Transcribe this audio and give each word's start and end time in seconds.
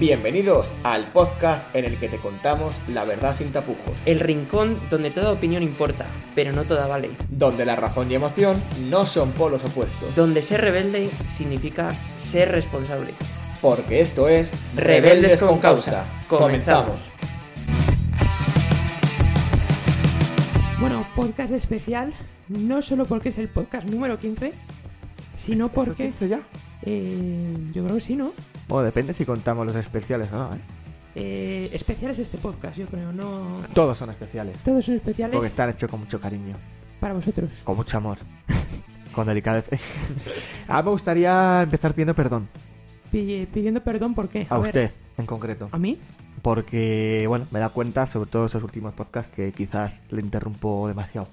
Bienvenidos 0.00 0.74
al 0.82 1.12
podcast 1.12 1.72
en 1.76 1.84
el 1.84 1.98
que 1.98 2.08
te 2.08 2.18
contamos 2.18 2.74
la 2.88 3.04
verdad 3.04 3.36
sin 3.36 3.52
tapujos, 3.52 3.94
El 4.06 4.18
rincón 4.18 4.80
donde 4.90 5.10
toda 5.10 5.30
opinión 5.30 5.62
importa, 5.62 6.06
pero 6.34 6.52
no 6.52 6.64
toda 6.64 6.86
vale. 6.86 7.10
donde 7.28 7.66
la 7.66 7.76
razón 7.76 8.10
y 8.10 8.14
emoción 8.14 8.56
no 8.88 9.04
son 9.04 9.32
polos 9.32 9.62
opuestos, 9.62 10.14
Donde 10.16 10.40
ser 10.42 10.62
rebelde 10.62 11.10
significa 11.28 11.94
ser 12.16 12.50
responsable. 12.50 13.12
porque 13.60 14.00
esto 14.00 14.26
es 14.28 14.50
Rebeldes 14.74 15.38
con 15.42 15.58
Causa. 15.58 16.06
Comenzamos. 16.28 16.98
Bueno, 20.80 21.06
podcast 21.14 21.52
especial, 21.52 22.14
no 22.48 22.80
solo 22.80 23.04
porque 23.04 23.28
es 23.28 23.36
el 23.38 23.48
podcast 23.48 23.86
número 23.86 24.18
15, 24.18 24.54
sino 25.36 25.68
porque... 25.68 26.10
ya? 26.26 26.40
Eh, 26.82 27.56
yo 27.72 27.84
creo 27.84 27.94
que 27.96 28.00
sí, 28.00 28.16
¿no? 28.16 28.32
Bueno, 28.68 28.84
depende 28.84 29.12
si 29.12 29.24
contamos 29.24 29.66
los 29.66 29.76
especiales 29.76 30.32
o 30.32 30.36
no, 30.36 30.54
¿eh? 30.54 30.58
Eh, 31.16 31.70
especial 31.72 32.12
es 32.12 32.20
este 32.20 32.38
podcast, 32.38 32.76
yo 32.78 32.86
creo, 32.86 33.12
no... 33.12 33.62
Todos 33.74 33.98
son 33.98 34.10
especiales. 34.10 34.56
Todos 34.64 34.84
son 34.84 34.94
especiales 34.94 35.34
Porque 35.34 35.48
están 35.48 35.68
hechos 35.70 35.90
con 35.90 36.00
mucho 36.00 36.20
cariño, 36.20 36.56
para 37.00 37.14
vosotros. 37.14 37.50
con 37.64 37.76
mucho 37.76 37.96
amor, 37.98 38.18
con 39.12 39.26
delicadeza. 39.26 39.76
ah, 40.68 40.82
me 40.82 40.90
gustaría 40.90 41.62
empezar 41.62 41.92
pidiendo 41.92 42.14
perdón 42.14 42.48
Pi- 43.10 43.46
pidiendo 43.52 43.82
perdón, 43.82 44.14
¿por 44.14 44.28
qué? 44.28 44.46
a, 44.48 44.58
usted 44.58 44.90
en 45.18 45.26
concreto. 45.26 45.68
¿A 45.72 45.78
mí? 45.78 45.98
Porque, 46.42 47.24
bueno, 47.28 47.46
me 47.50 47.58
da 47.58 47.68
cuenta, 47.70 48.06
sobre 48.06 48.30
todo 48.30 48.42
en 48.42 48.46
esos 48.46 48.62
últimos 48.62 48.94
podcasts, 48.94 49.30
que 49.34 49.52
quizás 49.52 50.00
le 50.10 50.20
interrumpo 50.22 50.86
demasiado. 50.88 51.28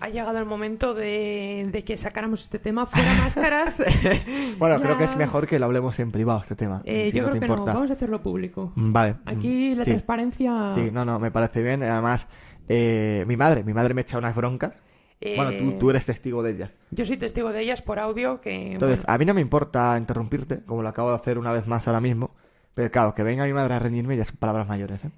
Ha 0.00 0.08
llegado 0.08 0.38
el 0.38 0.46
momento 0.46 0.94
de, 0.94 1.68
de 1.70 1.84
que 1.84 1.96
sacáramos 1.96 2.42
este 2.42 2.58
tema 2.58 2.86
fuera 2.86 3.12
máscaras. 3.14 3.82
Bueno, 4.58 4.76
Ya. 4.78 4.82
creo 4.82 4.98
que 4.98 5.04
es 5.04 5.16
mejor 5.16 5.46
que 5.46 5.58
lo 5.58 5.66
hablemos 5.66 5.98
en 5.98 6.10
privado, 6.10 6.40
este 6.42 6.54
tema. 6.56 6.82
Eh, 6.84 7.10
si 7.10 7.18
yo 7.18 7.22
no 7.24 7.28
creo 7.28 7.40
te 7.40 7.40
que 7.40 7.46
no, 7.48 7.52
importa. 7.54 7.74
vamos 7.74 7.90
a 7.90 7.94
hacerlo 7.94 8.22
público. 8.22 8.72
Vale. 8.76 9.16
Aquí 9.26 9.74
la 9.74 9.84
sí. 9.84 9.90
transparencia... 9.90 10.72
Sí, 10.74 10.90
no, 10.92 11.04
no, 11.04 11.18
me 11.18 11.30
parece 11.30 11.62
bien. 11.62 11.82
Además, 11.82 12.26
eh, 12.68 13.24
mi 13.26 13.36
madre, 13.36 13.62
mi 13.64 13.72
madre 13.74 13.94
me 13.94 14.02
echa 14.02 14.18
unas 14.18 14.34
broncas. 14.34 14.74
eh, 15.20 15.34
Bueno, 15.36 15.52
tú, 15.58 15.78
tú 15.78 15.90
eres 15.90 16.06
testigo 16.06 16.42
de 16.42 16.52
ellas. 16.52 16.70
Yo 16.90 17.04
soy 17.04 17.16
testigo 17.16 17.52
de 17.52 17.60
ellas 17.62 17.82
por 17.82 17.98
audio, 17.98 18.40
que... 18.40 18.72
Entonces, 18.72 19.00
bueno, 19.00 19.14
a 19.14 19.18
mí 19.18 19.24
no 19.26 19.34
me 19.34 19.40
importa 19.42 19.96
interrumpirte, 19.98 20.60
como 20.64 20.82
lo 20.82 20.88
acabo 20.88 21.10
de 21.10 21.16
hacer 21.16 21.38
una 21.38 21.52
vez 21.52 21.66
más 21.66 21.86
ahora 21.86 22.00
mismo. 22.00 22.30
Pero 22.74 22.90
claro, 22.90 23.14
que 23.14 23.22
venga 23.22 23.44
mi 23.44 23.52
madre 23.52 23.74
a 23.74 23.78
reñirme 23.80 24.16
ya 24.16 24.24
son 24.24 24.36
palabras 24.36 24.66
mayores, 24.68 25.04
¿eh? 25.04 25.10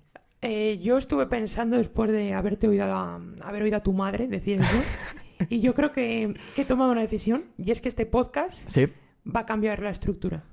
Eh, 0.43 0.79
yo 0.83 0.99
estuve 0.99 1.27
pensando 1.27 1.77
después 1.79 2.11
de 2.11 2.35
haberte 2.35 2.67
oído 2.69 2.85
a, 2.85 3.21
haber 3.43 3.63
oído 3.63 3.77
a 3.77 3.83
tu 3.83 3.93
madre 3.93 4.27
decir 4.27 4.61
eso. 4.61 4.77
y 5.49 5.61
yo 5.61 5.75
creo 5.75 5.91
que, 5.91 6.35
que 6.57 6.63
he 6.63 6.65
tomado 6.65 6.91
una 6.93 7.01
decisión. 7.01 7.45
Y 7.57 7.71
es 7.71 7.81
que 7.81 7.89
este 7.89 8.07
podcast 8.07 8.69
Sí. 8.69 8.89
va 9.25 9.41
a 9.41 9.47
cambiar 9.47 9.81
la 9.81 9.91
estructura. 9.91 10.45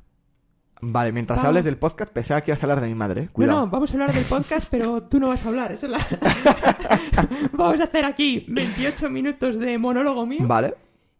Vale, 0.82 1.12
mientras 1.12 1.38
Vamos. 1.38 1.48
hables 1.50 1.66
del 1.66 1.78
podcast, 1.78 2.14
pensaba 2.14 2.40
que 2.40 2.52
ibas 2.52 2.64
a 2.64 2.66
hablar 2.66 2.80
de 2.82 2.88
mi 2.88 2.96
madre, 2.96 3.22
¿eh? 3.22 3.26
No, 3.26 3.32
Cuidado. 3.34 3.60
no, 3.62 3.68
vamos 3.68 3.90
a 3.90 3.94
hablar 3.96 4.14
del 4.14 4.24
podcast, 4.24 4.68
pero 4.72 5.04
tú 5.04 5.20
no 5.20 5.28
vas 5.28 5.44
a 5.46 5.50
hablar. 5.50 5.72
Eso 5.74 5.88
es 5.88 5.92
la... 5.92 6.00
vamos 7.52 7.82
a 7.82 7.84
hacer 7.84 8.06
aquí 8.06 8.46
28 8.48 9.10
minutos 9.10 9.60
de 9.60 9.78
monólogo 9.78 10.26
mío. 10.26 10.40
Vale. 10.48 10.76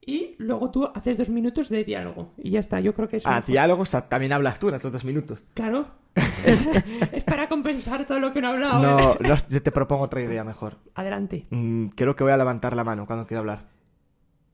Y 0.10 0.36
luego 0.40 0.72
tú 0.72 0.90
haces 0.96 1.20
dos 1.20 1.30
minutos 1.30 1.70
de 1.70 1.84
diálogo. 1.84 2.34
Y 2.36 2.50
ya 2.50 2.60
está, 2.60 2.80
yo 2.80 2.96
creo 2.96 3.08
que 3.08 3.18
eso... 3.18 3.30
Ah, 3.30 3.44
diálogos, 3.46 3.96
también 4.10 4.34
hablas 4.34 4.58
tú 4.58 4.70
en 4.70 4.74
estos 4.74 4.92
dos 4.92 5.06
minutos. 5.06 5.44
Claro. 5.54 5.86
es, 6.46 6.68
es 7.12 7.24
para 7.24 7.48
compensar 7.48 8.08
todo 8.08 8.20
lo 8.20 8.34
que 8.34 8.42
no 8.42 8.48
he 8.48 8.52
hablado. 8.54 8.82
No, 8.82 9.14
¿eh? 9.14 9.18
no, 9.20 9.36
yo 9.48 9.62
te 9.62 9.72
propongo 9.72 10.06
otra 10.06 10.24
idea 10.24 10.44
mejor. 10.44 10.78
Adelante. 10.96 11.46
Mm, 11.52 11.90
creo 11.90 12.16
que 12.16 12.24
voy 12.24 12.34
a 12.34 12.38
levantar 12.38 12.76
la 12.76 12.84
mano 12.84 13.06
cuando 13.06 13.28
quiera 13.28 13.42
hablar. 13.42 13.66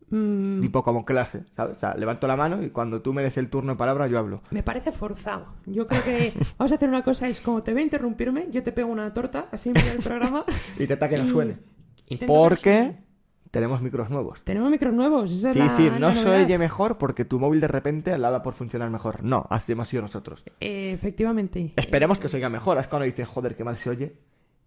Mm, 0.09 0.59
Tipo 0.59 0.83
como 0.83 1.05
clase, 1.05 1.45
¿sabes? 1.55 1.77
O 1.77 1.79
sea, 1.79 1.95
levanto 1.95 2.27
la 2.27 2.35
mano 2.35 2.61
y 2.61 2.71
cuando 2.71 3.01
tú 3.01 3.13
me 3.13 3.23
des 3.23 3.37
el 3.37 3.49
turno 3.49 3.71
de 3.71 3.77
palabra, 3.77 4.07
yo 4.07 4.19
hablo. 4.19 4.41
Me 4.51 4.61
parece 4.61 4.91
forzado. 4.91 5.53
Yo 5.65 5.87
creo 5.87 6.03
que 6.03 6.33
vamos 6.57 6.73
a 6.73 6.75
hacer 6.75 6.89
una 6.89 7.03
cosa, 7.05 7.29
es 7.29 7.39
como 7.39 7.63
te 7.63 7.73
ve 7.73 7.79
a 7.79 7.83
interrumpirme, 7.85 8.49
yo 8.51 8.61
te 8.61 8.73
pego 8.73 8.89
una 8.89 9.13
torta, 9.13 9.47
así 9.53 9.69
en 9.69 9.75
del 9.75 10.03
programa. 10.03 10.43
Y 10.77 10.85
te 10.85 10.99
que 10.99 11.17
no 11.17 11.29
suene. 11.29 11.59
Porque. 12.27 13.04
Tenemos 13.55 13.81
micros 13.81 14.09
nuevos. 14.09 14.41
Tenemos 14.43 14.69
micros 14.69 14.93
nuevos, 14.93 15.31
esa 15.31 15.49
es 15.49 15.53
Sí, 15.53 15.59
la- 15.59 15.77
sí, 15.77 15.89
la 15.89 15.99
no 15.99 16.13
se 16.13 16.23
novedad. 16.25 16.43
oye 16.45 16.57
mejor 16.57 16.97
porque 16.97 17.23
tu 17.25 17.39
móvil 17.39 17.61
de 17.61 17.67
repente 17.69 18.15
la 18.17 18.29
da 18.29 18.43
por 18.43 18.53
funcionar 18.53 18.89
mejor. 18.89 19.23
No, 19.23 19.47
así 19.49 19.71
hemos 19.71 19.87
sido 19.87 20.01
nosotros. 20.01 20.43
Eh, 20.59 20.91
efectivamente. 20.93 21.73
Esperemos 21.77 22.19
que 22.19 22.27
se 22.29 22.35
oiga 22.37 22.49
mejor. 22.49 22.77
Es 22.77 22.87
cuando 22.87 23.05
dicen, 23.05 23.25
joder, 23.25 23.55
qué 23.55 23.63
mal 23.63 23.77
se 23.77 23.89
oye. 23.89 24.17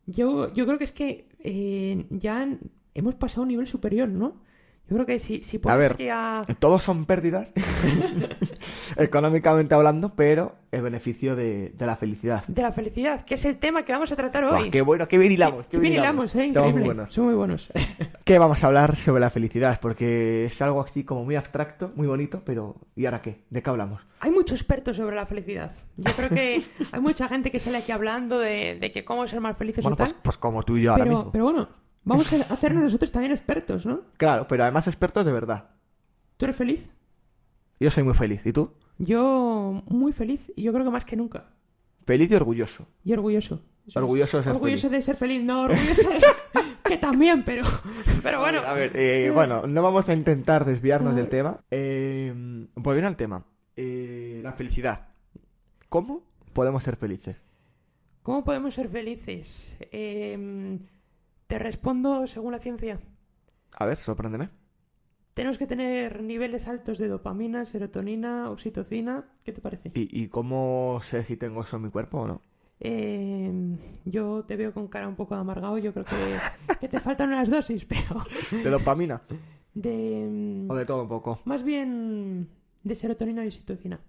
Yo, 0.06 0.52
yo 0.54 0.64
creo 0.64 0.78
que 0.78 0.84
es 0.84 0.92
que 0.92 1.28
eh, 1.40 2.06
ya 2.10 2.48
hemos 2.94 3.14
pasado 3.14 3.42
a 3.42 3.44
un 3.44 3.48
nivel 3.48 3.66
superior, 3.66 4.08
¿no? 4.08 4.40
Yo 4.88 4.94
creo 4.96 5.06
que 5.06 5.18
si, 5.18 5.42
si 5.44 5.58
A 5.58 5.60
pones 5.60 5.78
ver. 5.78 5.92
aquí 5.92 6.08
a- 6.08 6.44
Todos 6.58 6.82
son 6.82 7.04
pérdidas, 7.04 7.48
económicamente 8.96 9.74
hablando, 9.74 10.14
pero 10.14 10.54
el 10.72 10.82
beneficio 10.82 11.36
de, 11.36 11.70
de 11.70 11.86
la 11.86 11.96
felicidad. 11.96 12.44
de 12.46 12.62
la 12.62 12.72
felicidad, 12.72 13.24
que 13.24 13.34
es 13.34 13.44
el 13.44 13.58
tema 13.58 13.84
que 13.84 13.92
vamos 13.92 14.10
a 14.12 14.16
tratar 14.16 14.44
hoy. 14.44 14.70
qué 14.70 14.82
bueno, 14.82 15.06
qué 15.08 15.18
bien 15.18 15.32
hilamos. 15.32 15.66
Qué 15.66 15.72
Qué 15.76 15.78
bien 15.78 15.94
hilamos, 15.94 16.34
eh, 16.34 16.46
increíble. 16.46 16.72
muy 16.72 16.82
buenos. 16.84 17.12
Son 17.14 17.24
muy 17.26 17.34
buenos. 17.34 17.68
¿Qué 18.24 18.38
vamos 18.38 18.62
a 18.64 18.66
hablar 18.66 18.96
sobre 18.96 19.20
la 19.20 19.30
felicidad? 19.30 19.78
Porque 19.80 20.44
es 20.46 20.60
algo 20.62 20.80
así 20.80 21.04
como 21.04 21.24
muy 21.24 21.36
abstracto, 21.36 21.88
muy 21.94 22.06
bonito, 22.06 22.42
pero 22.44 22.76
¿y 22.96 23.06
ahora 23.06 23.22
qué? 23.22 23.42
¿De 23.50 23.62
qué 23.62 23.70
hablamos? 23.70 24.02
Hay 24.20 24.30
muchos 24.30 24.58
expertos 24.60 24.96
sobre 24.96 25.16
la 25.16 25.26
felicidad. 25.26 25.72
Yo 25.96 26.12
creo 26.14 26.28
que 26.30 26.62
hay 26.92 27.00
mucha 27.00 27.28
gente 27.28 27.50
que 27.50 27.60
sale 27.60 27.78
aquí 27.78 27.92
hablando 27.92 28.38
de, 28.38 28.76
de 28.80 28.90
que 28.92 29.04
cómo 29.04 29.26
ser 29.26 29.40
más 29.40 29.56
felices 29.56 29.82
Bueno, 29.84 29.94
o 29.94 29.96
tal. 29.98 30.08
pues, 30.08 30.20
pues 30.22 30.38
como 30.38 30.62
tú 30.64 30.76
y 30.76 30.82
yo 30.82 30.92
ahora 30.92 31.04
mismo. 31.04 31.30
pero 31.30 31.44
bueno, 31.44 31.68
vamos 32.08 32.32
a 32.32 32.52
hacernos 32.52 32.82
nosotros 32.82 33.12
también 33.12 33.32
expertos, 33.32 33.86
¿no? 33.86 34.00
Claro, 34.16 34.46
pero 34.48 34.62
además 34.64 34.86
expertos 34.86 35.26
de 35.26 35.32
verdad. 35.32 35.70
¿Tú 36.36 36.46
eres 36.46 36.56
feliz? 36.56 36.88
Yo 37.80 37.90
soy 37.90 38.02
muy 38.04 38.14
feliz. 38.14 38.40
¿Y 38.44 38.52
tú? 38.52 38.72
Yo 38.98 39.82
muy 39.88 40.12
feliz 40.12 40.52
y 40.56 40.62
yo 40.62 40.72
creo 40.72 40.84
que 40.84 40.90
más 40.90 41.04
que 41.04 41.16
nunca. 41.16 41.50
Feliz 42.04 42.30
y 42.30 42.34
orgulloso. 42.34 42.86
Y 43.04 43.12
orgulloso. 43.12 43.62
Orgulloso 43.94 44.38
de 44.38 44.42
ser 44.44 44.52
Orgulloso 44.52 44.88
feliz. 44.88 44.98
de 44.98 45.02
ser 45.02 45.16
feliz, 45.16 45.42
no 45.42 45.62
orgulloso 45.62 46.08
de... 46.10 46.20
que 46.84 46.96
también, 46.98 47.44
pero... 47.44 47.64
Pero 48.22 48.40
bueno. 48.40 48.60
A 48.60 48.72
ver, 48.72 48.92
eh, 48.94 49.30
bueno, 49.32 49.66
no 49.66 49.82
vamos 49.82 50.08
a 50.08 50.14
intentar 50.14 50.64
desviarnos 50.64 51.14
del 51.14 51.28
tema. 51.28 51.60
Eh, 51.70 52.66
pues 52.82 52.94
bien 52.94 53.04
al 53.06 53.16
tema. 53.16 53.44
Eh, 53.76 54.40
la 54.42 54.52
felicidad. 54.52 55.08
¿Cómo 55.88 56.22
podemos 56.52 56.82
ser 56.82 56.96
felices? 56.96 57.36
¿Cómo 58.22 58.44
podemos 58.44 58.74
ser 58.74 58.88
felices? 58.88 59.76
Eh, 59.80 60.78
te 61.48 61.58
respondo 61.58 62.26
según 62.26 62.52
la 62.52 62.60
ciencia. 62.60 63.00
A 63.72 63.86
ver, 63.86 63.96
sorpréndeme. 63.96 64.50
Tenemos 65.34 65.58
que 65.58 65.66
tener 65.66 66.22
niveles 66.22 66.68
altos 66.68 66.98
de 66.98 67.08
dopamina, 67.08 67.64
serotonina, 67.64 68.50
oxitocina. 68.50 69.24
¿Qué 69.44 69.52
te 69.52 69.60
parece? 69.60 69.90
¿Y, 69.94 70.22
y 70.22 70.28
cómo 70.28 71.00
sé 71.02 71.24
si 71.24 71.36
tengo 71.36 71.62
eso 71.62 71.76
en 71.76 71.82
mi 71.82 71.90
cuerpo 71.90 72.20
o 72.20 72.26
no? 72.28 72.42
Eh, 72.80 73.50
yo 74.04 74.44
te 74.44 74.56
veo 74.56 74.72
con 74.72 74.88
cara 74.88 75.08
un 75.08 75.16
poco 75.16 75.34
de 75.34 75.40
amargado. 75.40 75.78
Yo 75.78 75.92
creo 75.92 76.04
que, 76.04 76.38
que 76.80 76.88
te 76.88 77.00
faltan 77.00 77.28
unas 77.28 77.48
dosis, 77.48 77.84
pero 77.84 78.22
¿De 78.62 78.70
dopamina? 78.70 79.22
de... 79.74 80.66
¿O 80.68 80.74
de 80.74 80.84
todo 80.84 81.02
un 81.02 81.08
poco? 81.08 81.40
Más 81.44 81.62
bien 81.62 82.48
de 82.82 82.94
serotonina 82.94 83.44
y 83.44 83.48
oxitocina. 83.48 84.00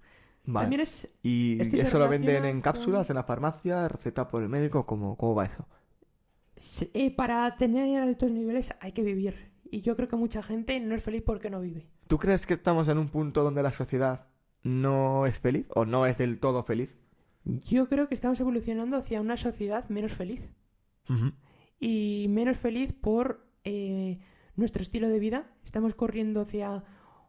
Vale. 0.45 0.63
También 0.63 0.81
es... 0.81 1.07
¿Y 1.21 1.61
eso 1.79 1.99
lo 1.99 2.09
venden 2.09 2.43
en 2.45 2.61
cápsulas, 2.61 3.09
en 3.09 3.15
la 3.17 3.23
farmacia, 3.23 3.87
receta 3.87 4.27
por 4.27 4.41
el 4.41 4.49
médico? 4.49 4.85
¿Cómo, 4.85 5.15
cómo 5.15 5.35
va 5.35 5.45
eso? 5.45 5.67
Eh, 6.93 7.15
para 7.15 7.55
tener 7.55 8.01
altos 8.01 8.31
niveles 8.31 8.73
hay 8.81 8.91
que 8.91 9.03
vivir. 9.03 9.49
Y 9.71 9.81
yo 9.81 9.95
creo 9.95 10.07
que 10.07 10.15
mucha 10.15 10.43
gente 10.43 10.79
no 10.79 10.95
es 10.95 11.03
feliz 11.03 11.23
porque 11.25 11.49
no 11.49 11.61
vive. 11.61 11.87
¿Tú 12.07 12.17
crees 12.17 12.45
que 12.45 12.55
estamos 12.55 12.87
en 12.87 12.97
un 12.97 13.09
punto 13.09 13.43
donde 13.43 13.63
la 13.63 13.71
sociedad 13.71 14.27
no 14.63 15.25
es 15.25 15.39
feliz 15.39 15.67
o 15.75 15.85
no 15.85 16.05
es 16.05 16.17
del 16.17 16.39
todo 16.39 16.63
feliz? 16.63 16.97
Yo 17.45 17.87
creo 17.87 18.07
que 18.07 18.15
estamos 18.15 18.39
evolucionando 18.39 18.97
hacia 18.97 19.21
una 19.21 19.37
sociedad 19.37 19.87
menos 19.89 20.13
feliz. 20.13 20.41
y 21.79 22.27
menos 22.29 22.57
feliz 22.57 22.93
por 22.93 23.47
eh, 23.63 24.19
nuestro 24.55 24.81
estilo 24.81 25.07
de 25.07 25.19
vida. 25.19 25.51
Estamos 25.63 25.95
corriendo 25.95 26.41
hacia 26.41 26.83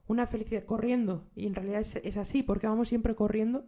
una 0.06 0.26
felicidad, 0.26 0.64
corriendo, 0.64 1.25
y 1.37 1.46
en 1.46 1.55
realidad 1.55 1.81
es, 1.81 1.96
es 1.96 2.16
así, 2.16 2.43
porque 2.43 2.66
vamos 2.66 2.88
siempre 2.88 3.14
corriendo. 3.14 3.64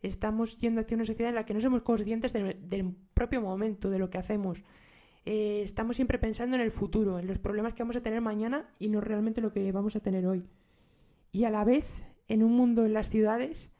Estamos 0.00 0.58
yendo 0.58 0.80
hacia 0.80 0.96
una 0.96 1.06
sociedad 1.06 1.30
en 1.30 1.34
la 1.34 1.44
que 1.44 1.54
no 1.54 1.60
somos 1.60 1.82
conscientes 1.82 2.32
del, 2.32 2.68
del 2.68 2.94
propio 3.14 3.40
momento, 3.40 3.90
de 3.90 3.98
lo 3.98 4.10
que 4.10 4.18
hacemos. 4.18 4.62
Eh, 5.24 5.62
estamos 5.62 5.96
siempre 5.96 6.18
pensando 6.18 6.56
en 6.56 6.62
el 6.62 6.72
futuro, 6.72 7.18
en 7.18 7.26
los 7.26 7.38
problemas 7.38 7.74
que 7.74 7.82
vamos 7.82 7.96
a 7.96 8.02
tener 8.02 8.20
mañana 8.20 8.66
y 8.78 8.88
no 8.88 9.00
realmente 9.00 9.40
lo 9.40 9.52
que 9.52 9.70
vamos 9.72 9.96
a 9.96 10.00
tener 10.00 10.26
hoy. 10.26 10.44
Y 11.32 11.44
a 11.44 11.50
la 11.50 11.64
vez, 11.64 12.04
en 12.28 12.42
un 12.42 12.52
mundo 12.52 12.84
en 12.86 12.94
las 12.94 13.10
ciudades, 13.10 13.72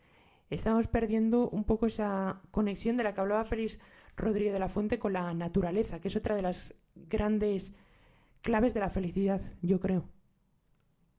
estamos 0.50 0.86
perdiendo 0.88 1.48
un 1.50 1.64
poco 1.64 1.86
esa 1.86 2.42
conexión 2.50 2.96
de 2.96 3.04
la 3.04 3.14
que 3.14 3.20
hablaba 3.20 3.44
Félix 3.44 3.80
Rodríguez 4.16 4.52
de 4.52 4.58
la 4.60 4.68
Fuente 4.68 4.98
con 4.98 5.12
la 5.14 5.34
naturaleza, 5.34 6.00
que 6.00 6.08
es 6.08 6.16
otra 6.16 6.36
de 6.36 6.42
las 6.42 6.74
grandes 6.94 7.74
claves 8.42 8.74
de 8.74 8.80
la 8.80 8.90
felicidad, 8.90 9.40
yo 9.62 9.80
creo. 9.80 10.04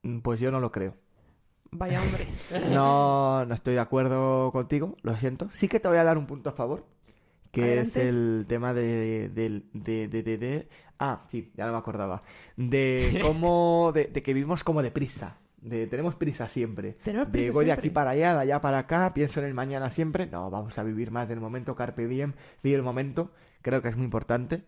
Mm, 0.03 0.19
Pues 0.21 0.39
yo 0.39 0.51
no 0.51 0.59
lo 0.59 0.71
creo. 0.71 0.95
Vaya 1.71 2.01
hombre. 2.01 2.27
No, 2.69 3.45
no 3.45 3.53
estoy 3.53 3.73
de 3.75 3.79
acuerdo 3.79 4.51
contigo, 4.51 4.97
lo 5.01 5.15
siento. 5.17 5.49
Sí 5.51 5.67
que 5.67 5.79
te 5.79 5.87
voy 5.87 5.97
a 5.97 6.03
dar 6.03 6.17
un 6.17 6.27
punto 6.27 6.49
a 6.49 6.53
favor, 6.53 6.85
que 7.53 7.79
es 7.81 7.95
el 7.97 8.45
tema 8.47 8.73
de, 8.73 9.29
de, 9.29 9.63
de, 9.73 10.07
de, 10.09 10.23
de- 10.37 10.69
Ah, 10.99 11.25
sí, 11.29 11.51
ya 11.55 11.65
no 11.67 11.73
me 11.73 11.77
acordaba. 11.77 12.23
De 12.57 13.19
cómo... 13.21 13.91
De, 13.93 14.05
de 14.07 14.23
que 14.23 14.33
vivimos 14.33 14.63
como 14.63 14.81
deprisa. 14.81 15.39
De 15.61 15.87
tenemos 15.87 16.15
prisa 16.15 16.47
siempre. 16.49 16.97
Tenemos 17.03 17.31
De 17.31 17.31
prisa 17.31 17.51
voy 17.51 17.65
de 17.65 17.71
aquí 17.71 17.89
para 17.89 18.11
allá, 18.11 18.33
de 18.35 18.41
allá 18.41 18.61
para 18.61 18.79
acá, 18.79 19.13
pienso 19.13 19.39
en 19.39 19.45
el 19.47 19.53
mañana 19.53 19.91
siempre. 19.91 20.27
No, 20.27 20.49
vamos 20.49 20.77
a 20.77 20.83
vivir 20.83 21.11
más 21.11 21.27
del 21.29 21.39
momento, 21.39 21.75
carpe 21.75 22.07
diem, 22.07 22.33
vive 22.63 22.75
el 22.77 22.83
momento. 22.83 23.31
Creo 23.61 23.81
que 23.81 23.89
es 23.89 23.95
muy 23.95 24.05
importante. 24.05 24.63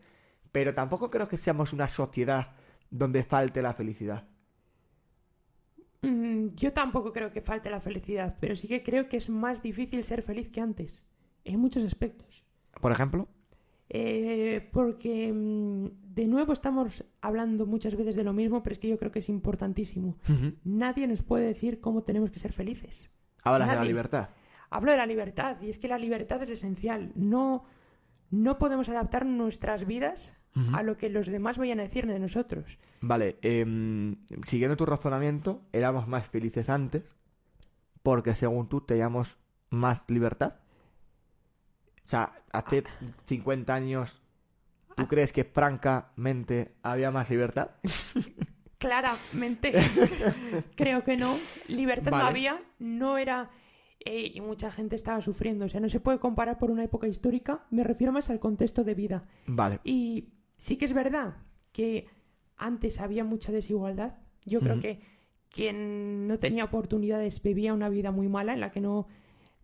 Pero 0.52 0.74
tampoco 0.74 1.10
creo 1.10 1.28
que 1.28 1.38
seamos 1.38 1.74
una 1.74 1.88
sociedad 1.90 2.56
donde 2.92 3.24
falte 3.24 3.62
la 3.62 3.74
felicidad. 3.74 4.26
Mm, 6.02 6.50
Yo 6.56 6.72
tampoco 6.74 7.12
creo 7.12 7.32
que 7.34 7.42
falte 7.42 7.70
la 7.70 7.82
felicidad, 7.82 8.38
pero 8.40 8.56
sí 8.56 8.68
que 8.68 8.84
creo 8.84 9.10
que 9.10 9.18
es 9.18 9.30
más 9.30 9.62
difícil 9.62 10.04
ser 10.04 10.22
feliz 10.22 10.50
que 10.50 10.62
antes, 10.62 11.04
en 11.44 11.60
muchos 11.60 11.84
aspectos. 11.84 12.35
Por 12.81 12.92
ejemplo, 12.92 13.27
Eh, 13.89 14.68
porque 14.74 15.31
mm, 15.31 16.13
de 16.16 16.25
nuevo 16.27 16.54
estamos 16.54 17.04
hablando 17.22 17.66
muchas 17.68 17.95
veces 17.95 18.16
de 18.16 18.24
lo 18.24 18.33
mismo, 18.33 18.63
pero 18.63 18.74
es 18.74 18.80
que 18.80 18.88
yo 18.88 18.98
creo 18.98 19.12
que 19.12 19.19
es 19.19 19.30
importantísimo. 19.30 20.18
Nadie 20.63 21.07
nos 21.07 21.22
puede 21.22 21.45
decir 21.45 21.80
cómo 21.81 22.01
tenemos 22.04 22.31
que 22.31 22.39
ser 22.39 22.51
felices. 22.51 23.12
hablas 23.44 23.69
de 23.69 23.75
la 23.75 23.83
libertad. 23.83 24.30
Hablo 24.72 24.92
de 24.92 24.98
la 24.98 25.06
libertad, 25.06 25.62
y 25.62 25.69
es 25.69 25.77
que 25.77 25.88
la 25.88 26.00
libertad 26.00 26.42
es 26.42 26.50
esencial. 26.50 27.12
No, 27.16 27.66
no 28.31 28.57
podemos 28.57 28.89
adaptar 28.89 29.25
nuestras 29.25 29.86
vidas 29.86 30.36
a 30.74 30.83
lo 30.83 30.95
que 30.98 31.10
los 31.10 31.27
demás 31.27 31.57
vayan 31.57 31.80
a 31.80 31.83
decir 31.83 32.07
de 32.07 32.18
nosotros. 32.18 32.80
Vale, 33.01 33.38
em, 33.42 34.16
siguiendo 34.44 34.77
tu 34.77 34.86
razonamiento, 34.86 35.62
éramos 35.74 36.07
más 36.07 36.27
felices 36.30 36.69
antes 36.69 37.04
porque 38.01 38.33
según 38.36 38.68
tú 38.69 38.81
teníamos 38.81 39.38
más 39.69 40.10
libertad. 40.10 40.56
O 42.06 42.10
sea, 42.10 42.34
hace 42.52 42.84
50 43.25 43.74
años, 43.74 44.22
¿tú 44.96 45.07
crees 45.07 45.34
que 45.34 45.44
francamente 45.44 46.75
había 46.84 47.12
más 47.12 47.30
libertad? 47.30 47.72
Claramente, 48.78 49.74
creo 50.75 51.04
que 51.04 51.18
no. 51.18 51.38
Libertad 51.68 52.12
no 52.12 52.18
había, 52.18 52.62
no 52.78 53.18
era. 53.18 53.50
eh, 54.02 54.31
y 54.36 54.42
mucha 54.42 54.69
gente 54.69 54.96
estaba 54.96 55.22
sufriendo. 55.22 55.66
O 55.66 55.69
sea, 55.69 55.80
no 55.80 55.90
se 55.90 56.00
puede 56.00 56.19
comparar 56.19 56.60
por 56.60 56.69
una 56.69 56.84
época 56.84 57.07
histórica. 57.07 57.66
Me 57.72 57.84
refiero 57.84 58.12
más 58.13 58.30
al 58.30 58.40
contexto 58.40 58.84
de 58.84 58.94
vida. 58.94 59.24
Vale, 59.48 59.80
Y 59.84 60.34
sí 60.58 60.78
que 60.78 60.86
es 60.86 60.94
verdad 60.94 61.38
que 61.72 62.08
antes 62.58 63.00
había 63.00 63.24
mucha 63.24 63.51
desigualdad. 63.51 64.18
Yo 64.46 64.60
creo 64.60 64.80
que 64.80 65.01
quien 65.50 66.28
no 66.28 66.38
tenía 66.38 66.66
oportunidades 66.66 67.42
vivía 67.42 67.74
una 67.74 67.90
vida 67.90 68.12
muy 68.12 68.28
mala 68.28 68.54
en 68.54 68.60
la 68.60 68.72
que 68.72 68.81
no 68.81 69.08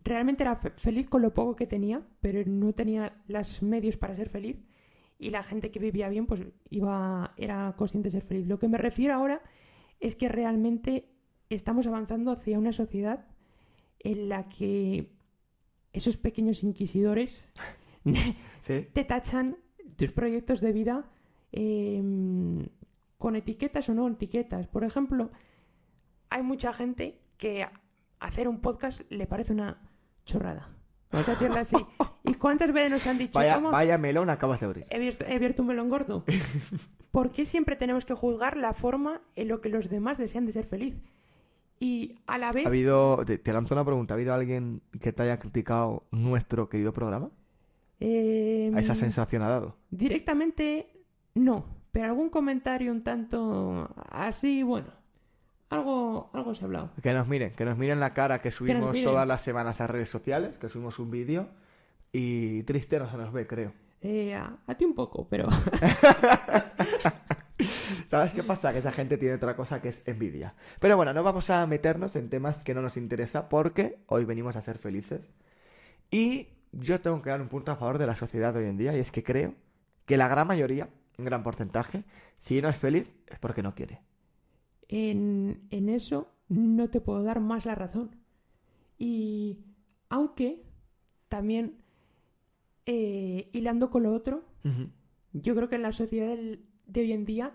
realmente 0.03 0.43
era 0.43 0.55
fe- 0.55 0.71
feliz 0.77 1.07
con 1.07 1.21
lo 1.21 1.33
poco 1.33 1.55
que 1.55 1.67
tenía, 1.67 2.01
pero 2.21 2.41
no 2.45 2.73
tenía 2.73 3.13
los 3.27 3.61
medios 3.63 3.97
para 3.97 4.15
ser 4.15 4.29
feliz. 4.29 4.57
Y 5.19 5.29
la 5.29 5.43
gente 5.43 5.69
que 5.71 5.79
vivía 5.79 6.09
bien, 6.09 6.25
pues 6.25 6.41
iba, 6.69 7.33
era 7.37 7.75
consciente 7.77 8.07
de 8.07 8.11
ser 8.19 8.23
feliz. 8.23 8.47
Lo 8.47 8.57
que 8.59 8.67
me 8.67 8.77
refiero 8.77 9.13
ahora 9.13 9.41
es 9.99 10.15
que 10.15 10.27
realmente 10.29 11.09
estamos 11.49 11.85
avanzando 11.85 12.31
hacia 12.31 12.57
una 12.57 12.73
sociedad 12.73 13.27
en 13.99 14.29
la 14.29 14.49
que 14.49 15.11
esos 15.93 16.17
pequeños 16.17 16.63
inquisidores 16.63 17.47
¿sí? 18.61 18.87
te 18.93 19.03
tachan 19.03 19.57
tus 19.97 20.11
proyectos 20.11 20.59
de 20.61 20.71
vida 20.71 21.05
eh, 21.51 22.01
con 23.17 23.35
etiquetas 23.35 23.89
o 23.89 23.93
no 23.93 24.07
etiquetas. 24.07 24.67
Por 24.67 24.83
ejemplo, 24.83 25.29
hay 26.31 26.41
mucha 26.41 26.73
gente 26.73 27.19
que 27.37 27.67
hacer 28.19 28.47
un 28.47 28.59
podcast 28.61 29.01
le 29.11 29.27
parece 29.27 29.53
una 29.53 29.90
chorrada. 30.25 30.69
Vamos 31.11 31.27
a 31.27 31.59
así. 31.59 31.75
¿Y 32.23 32.33
cuántas 32.35 32.71
veces 32.71 32.91
nos 32.91 33.07
han 33.07 33.17
dicho, 33.17 33.37
Vaya, 33.37 33.55
"¿Cómo 33.55 33.71
vaya 33.71 33.97
melón 33.97 34.29
acabas 34.29 34.59
de 34.61 34.65
abrir. 34.65 34.85
he, 34.89 34.95
abierto, 34.95 35.25
he 35.27 35.35
abierto 35.35 35.61
un 35.63 35.67
melón 35.69 35.89
gordo? 35.89 36.23
¿Por 37.11 37.31
qué 37.31 37.45
siempre 37.45 37.75
tenemos 37.75 38.05
que 38.05 38.13
juzgar 38.13 38.55
la 38.55 38.73
forma 38.73 39.21
en 39.35 39.49
lo 39.49 39.59
que 39.59 39.69
los 39.69 39.89
demás 39.89 40.17
desean 40.17 40.45
de 40.45 40.53
ser 40.53 40.65
feliz? 40.65 40.95
Y 41.79 42.19
a 42.27 42.37
la 42.37 42.51
vez... 42.51 42.65
¿Ha 42.65 42.69
habido, 42.69 43.25
te, 43.25 43.37
te 43.37 43.51
lanzo 43.51 43.73
una 43.75 43.83
pregunta, 43.83 44.13
¿ha 44.13 44.15
habido 44.15 44.33
alguien 44.33 44.81
que 45.01 45.11
te 45.11 45.23
haya 45.23 45.39
criticado 45.39 46.05
nuestro 46.11 46.69
querido 46.69 46.93
programa? 46.93 47.31
eh, 47.99 48.71
¿A 48.73 48.79
esa 48.79 48.95
sensación 48.95 49.41
ha 49.41 49.49
dado? 49.49 49.77
Directamente 49.89 50.87
no, 51.33 51.65
pero 51.91 52.05
algún 52.05 52.29
comentario 52.29 52.91
un 52.91 53.01
tanto 53.01 53.89
así, 54.09 54.63
bueno, 54.63 54.87
algo, 55.71 56.29
algo 56.33 56.53
se 56.53 56.63
ha 56.63 56.65
hablado. 56.65 56.91
Que 57.01 57.13
nos 57.13 57.27
miren, 57.27 57.53
que 57.53 57.65
nos 57.65 57.77
miren 57.77 57.99
la 57.99 58.13
cara 58.13 58.41
que 58.41 58.51
subimos 58.51 58.95
todas 59.03 59.27
las 59.27 59.41
semanas 59.41 59.81
a 59.81 59.87
redes 59.87 60.09
sociales, 60.09 60.57
que 60.57 60.69
subimos 60.69 60.99
un 60.99 61.09
vídeo 61.09 61.49
y 62.11 62.63
triste 62.63 62.99
no 62.99 63.09
se 63.09 63.17
nos 63.17 63.31
ve, 63.33 63.47
creo. 63.47 63.73
Eh, 64.01 64.35
a, 64.35 64.57
a 64.67 64.75
ti 64.75 64.85
un 64.85 64.93
poco, 64.93 65.27
pero 65.29 65.47
¿Sabes 68.07 68.33
qué 68.33 68.43
pasa? 68.43 68.73
Que 68.73 68.79
esa 68.79 68.91
gente 68.91 69.17
tiene 69.17 69.35
otra 69.35 69.55
cosa 69.55 69.81
que 69.81 69.89
es 69.89 70.01
envidia. 70.05 70.55
Pero 70.79 70.97
bueno, 70.97 71.13
no 71.13 71.23
vamos 71.23 71.49
a 71.49 71.65
meternos 71.65 72.15
en 72.15 72.29
temas 72.29 72.63
que 72.63 72.73
no 72.73 72.81
nos 72.81 72.97
interesa 72.97 73.47
porque 73.47 73.99
hoy 74.07 74.25
venimos 74.25 74.55
a 74.55 74.61
ser 74.61 74.77
felices. 74.77 75.21
Y 76.09 76.49
yo 76.73 76.99
tengo 76.99 77.21
que 77.21 77.29
dar 77.29 77.41
un 77.41 77.47
punto 77.47 77.71
a 77.71 77.77
favor 77.77 77.97
de 77.97 78.07
la 78.07 78.15
sociedad 78.15 78.53
de 78.53 78.59
hoy 78.59 78.65
en 78.65 78.77
día 78.77 78.95
y 78.95 78.99
es 78.99 79.11
que 79.11 79.23
creo 79.23 79.53
que 80.05 80.17
la 80.17 80.27
gran 80.27 80.47
mayoría, 80.47 80.89
un 81.17 81.25
gran 81.25 81.43
porcentaje, 81.43 82.03
si 82.39 82.61
no 82.61 82.67
es 82.67 82.75
feliz 82.77 83.13
es 83.27 83.39
porque 83.39 83.63
no 83.63 83.75
quiere. 83.75 84.01
En, 84.91 85.61
en 85.71 85.89
eso 85.89 86.29
no 86.49 86.89
te 86.89 87.01
puedo 87.01 87.23
dar 87.23 87.39
más 87.39 87.65
la 87.65 87.73
razón. 87.75 88.15
Y 88.99 89.57
aunque 90.09 90.63
también 91.29 91.77
eh, 92.85 93.49
hilando 93.53 93.89
con 93.89 94.03
lo 94.03 94.13
otro, 94.13 94.43
yo 95.33 95.55
creo 95.55 95.69
que 95.69 95.75
en 95.75 95.81
la 95.81 95.91
sociedad 95.93 96.27
del- 96.27 96.65
de 96.85 97.01
hoy 97.01 97.13
en 97.13 97.25
día 97.25 97.53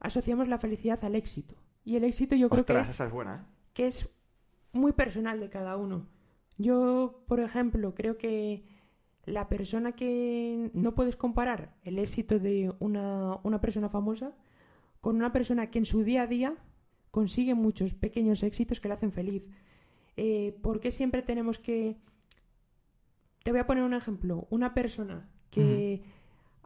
asociamos 0.00 0.48
la 0.48 0.58
felicidad 0.58 1.04
al 1.04 1.14
éxito. 1.14 1.54
Y 1.84 1.96
el 1.96 2.04
éxito 2.04 2.34
yo 2.34 2.48
creo 2.48 2.64
que 2.64 2.72
es 2.88 2.90
esa 2.90 3.06
es 3.06 3.12
buena, 3.12 3.36
¿eh? 3.36 3.52
que 3.74 3.86
es 3.86 4.08
muy 4.72 4.92
personal 4.92 5.38
de 5.40 5.48
cada 5.50 5.76
uno. 5.76 6.06
Yo, 6.58 7.24
por 7.26 7.40
ejemplo, 7.40 7.94
creo 7.94 8.16
que 8.18 8.64
la 9.26 9.48
persona 9.48 9.92
que 9.92 10.70
no 10.74 10.94
puedes 10.94 11.16
comparar 11.16 11.74
el 11.84 11.98
éxito 11.98 12.38
de 12.38 12.72
una, 12.80 13.38
una 13.42 13.60
persona 13.60 13.88
famosa 13.88 14.32
con 15.02 15.16
una 15.16 15.32
persona 15.32 15.70
que 15.70 15.78
en 15.80 15.84
su 15.84 16.02
día 16.04 16.22
a 16.22 16.26
día 16.26 16.54
consigue 17.10 17.54
muchos 17.54 17.92
pequeños 17.92 18.42
éxitos 18.42 18.80
que 18.80 18.88
le 18.88 18.94
hacen 18.94 19.12
feliz. 19.12 19.46
Eh, 20.16 20.56
¿Por 20.62 20.80
qué 20.80 20.90
siempre 20.90 21.20
tenemos 21.20 21.58
que... 21.58 21.98
Te 23.42 23.50
voy 23.50 23.60
a 23.60 23.66
poner 23.66 23.82
un 23.84 23.92
ejemplo. 23.94 24.46
Una 24.48 24.72
persona 24.72 25.28
que 25.50 26.02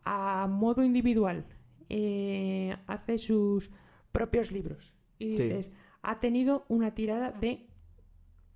a 0.05 0.47
modo 0.49 0.85
individual 0.85 1.47
eh, 1.89 2.77
hace 2.87 3.19
sus 3.19 3.71
propios 4.13 4.53
libros 4.53 4.93
y 5.19 5.37
Sí. 5.37 5.43
dices, 5.45 5.73
ha 6.03 6.21
tenido 6.21 6.65
una 6.69 6.95
tirada 6.95 7.33
de 7.33 7.67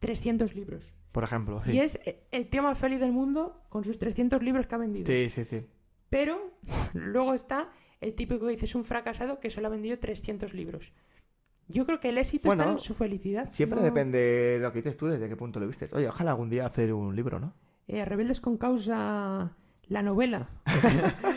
300 0.01 0.55
libros. 0.55 0.85
Por 1.13 1.25
ejemplo, 1.25 1.63
sí. 1.65 1.73
Y 1.73 1.81
es 1.81 1.99
el 2.31 2.49
tío 2.49 2.63
más 2.63 2.79
feliz 2.79 3.01
del 3.01 3.13
mundo 3.13 3.63
con 3.71 3.85
sus 3.85 3.99
300 3.99 4.43
libros 4.43 4.67
que 4.67 4.75
ha 4.75 4.79
vendido. 4.79 5.07
Sí, 5.07 5.31
sí, 5.31 5.45
sí. 5.45 5.67
Pero 6.11 6.53
luego 6.95 7.35
está 7.35 7.71
el 8.01 8.15
típico 8.15 8.47
que 8.47 8.53
dice 8.53 8.67
es 8.67 8.75
un 8.75 8.85
fracasado 8.85 9.41
que 9.41 9.51
solo 9.51 9.67
ha 9.67 9.71
vendido 9.71 9.99
300 9.99 10.55
libros. 10.55 10.93
Yo 11.69 11.85
creo 11.87 12.01
que 12.01 12.09
el 12.09 12.19
éxito 12.19 12.49
Bueno, 12.49 12.63
está 12.65 12.73
en 12.73 12.79
su 12.81 12.95
felicidad. 12.95 13.49
Siempre 13.51 13.79
no- 13.79 13.85
depende 13.85 14.19
de 14.19 14.59
lo 14.59 14.73
que 14.73 14.79
dices 14.83 14.97
tú, 14.97 15.07
desde 15.07 15.29
qué 15.29 15.37
punto 15.37 15.61
lo 15.61 15.67
vistes. 15.69 15.93
Oye, 15.93 16.09
ojalá 16.09 16.33
algún 16.33 16.51
día 16.51 16.67
hacer 16.67 16.93
un 16.93 17.15
libro, 17.15 17.39
¿no? 17.39 17.55
Eh, 17.87 18.05
Rebeldes 18.05 18.41
con 18.41 18.57
causa 18.57 19.57
la 19.89 20.03
novela. 20.03 20.49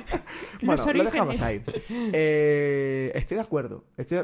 Bueno, 0.62 0.86
Los 0.86 0.96
lo 0.96 1.04
dejamos 1.04 1.42
orígenes. 1.42 1.68
ahí. 1.90 2.10
Eh, 2.14 3.12
estoy 3.16 3.36
de 3.36 3.42
acuerdo. 3.44 3.84
Estoy- 3.98 4.24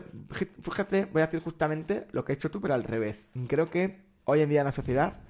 fíjate, 0.61 1.05
voy 1.05 1.21
a 1.21 1.25
decir 1.25 1.41
justamente 1.41 2.07
lo 2.13 2.23
que 2.23 2.31
has 2.31 2.37
hecho 2.37 2.49
tú, 2.49 2.61
pero 2.61 2.73
al 2.75 2.83
revés. 2.85 3.27
Creo 3.47 3.69
que 3.69 3.99
hoy 4.23 4.41
en 4.41 4.49
día 4.49 4.61
en 4.61 4.65
la 4.65 4.71
sociedad 4.71 5.21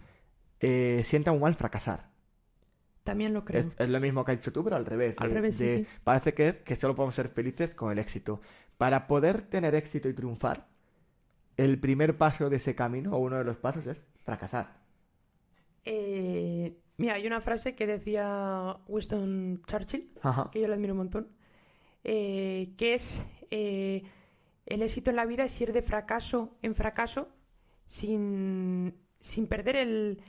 eh, 0.59 1.01
sienta 1.05 1.31
muy 1.31 1.41
mal 1.41 1.55
fracasar. 1.55 2.08
También 3.03 3.33
lo 3.33 3.43
creo. 3.45 3.61
Es, 3.61 3.75
es 3.79 3.89
lo 3.89 3.99
mismo 3.99 4.23
que 4.23 4.33
has 4.33 4.37
hecho 4.39 4.51
tú, 4.53 4.63
pero 4.63 4.75
al 4.75 4.85
revés. 4.85 5.15
Al 5.17 5.29
de- 5.29 5.33
revés, 5.35 5.55
sí, 5.55 5.65
de- 5.65 5.77
sí. 5.79 5.87
Parece 6.03 6.33
que 6.33 6.47
es 6.49 6.57
que 6.59 6.75
solo 6.75 6.95
podemos 6.95 7.15
ser 7.15 7.29
felices 7.29 7.73
con 7.73 7.91
el 7.91 7.99
éxito. 7.99 8.41
Para 8.77 9.07
poder 9.07 9.41
tener 9.43 9.75
éxito 9.75 10.07
y 10.09 10.13
triunfar, 10.13 10.67
el 11.57 11.79
primer 11.79 12.17
paso 12.17 12.49
de 12.49 12.57
ese 12.57 12.75
camino, 12.75 13.11
o 13.13 13.19
uno 13.19 13.37
de 13.37 13.43
los 13.43 13.57
pasos, 13.57 13.85
es 13.87 14.01
fracasar. 14.23 14.79
Eh, 15.85 16.77
mira, 16.97 17.15
hay 17.15 17.25
una 17.27 17.41
frase 17.41 17.75
que 17.75 17.87
decía 17.87 18.77
Winston 18.87 19.61
Churchill, 19.65 20.11
Ajá. 20.21 20.49
que 20.51 20.61
yo 20.61 20.67
le 20.67 20.73
admiro 20.75 20.93
un 20.93 20.99
montón, 20.99 21.27
eh, 22.03 22.73
que 22.77 22.93
es 22.93 23.25
eh, 23.51 24.03
el 24.65 24.81
éxito 24.81 25.09
en 25.09 25.15
la 25.15 25.25
vida 25.25 25.43
es 25.45 25.59
ir 25.61 25.73
de 25.73 25.81
fracaso 25.81 26.57
en 26.61 26.75
fracaso 26.75 27.29
sin, 27.87 28.93
sin 29.19 29.47
perder 29.47 29.77
el, 29.77 30.21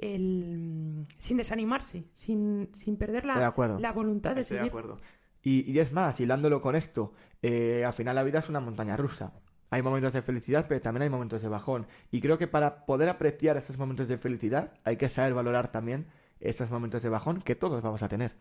el- 0.00 1.04
sin 1.18 1.36
desanimarse, 1.36 2.04
sin, 2.12 2.70
sin 2.74 2.96
perder 2.96 3.24
la, 3.26 3.46
acuerdo. 3.46 3.78
la 3.78 3.92
voluntad 3.92 4.34
de 4.34 4.42
Estoy 4.42 4.56
de 4.56 4.60
seguir. 4.62 4.70
acuerdo. 4.70 4.98
Y, 5.42 5.70
y 5.70 5.78
es 5.78 5.92
más, 5.92 6.18
hilándolo 6.20 6.60
con 6.60 6.74
esto, 6.76 7.12
eh, 7.42 7.84
al 7.86 7.92
final 7.92 8.16
la 8.16 8.22
vida 8.22 8.40
es 8.40 8.48
una 8.48 8.60
montaña 8.60 8.96
rusa. 8.96 9.32
Hay 9.70 9.82
momentos 9.82 10.12
de 10.12 10.22
felicidad, 10.22 10.66
pero 10.68 10.80
también 10.80 11.02
hay 11.02 11.10
momentos 11.10 11.42
de 11.42 11.48
bajón. 11.48 11.86
Y 12.10 12.20
creo 12.20 12.38
que 12.38 12.48
para 12.48 12.84
poder 12.86 13.08
apreciar 13.08 13.56
esos 13.56 13.78
momentos 13.78 14.08
de 14.08 14.18
felicidad, 14.18 14.72
hay 14.84 14.96
que 14.96 15.08
saber 15.08 15.32
valorar 15.32 15.70
también 15.70 16.06
esos 16.40 16.70
momentos 16.70 17.02
de 17.02 17.08
bajón 17.08 17.40
que 17.40 17.54
todos 17.54 17.80
vamos 17.80 18.02
a 18.02 18.08
tener. 18.08 18.34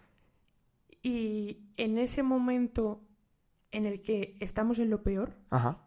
Y 1.02 1.60
en 1.78 1.98
ese 1.98 2.24
momento 2.24 3.02
en 3.72 3.86
el 3.86 4.02
que 4.02 4.36
estamos 4.40 4.80
en 4.80 4.90
lo 4.90 5.04
peor, 5.04 5.38
Ajá. 5.52 5.86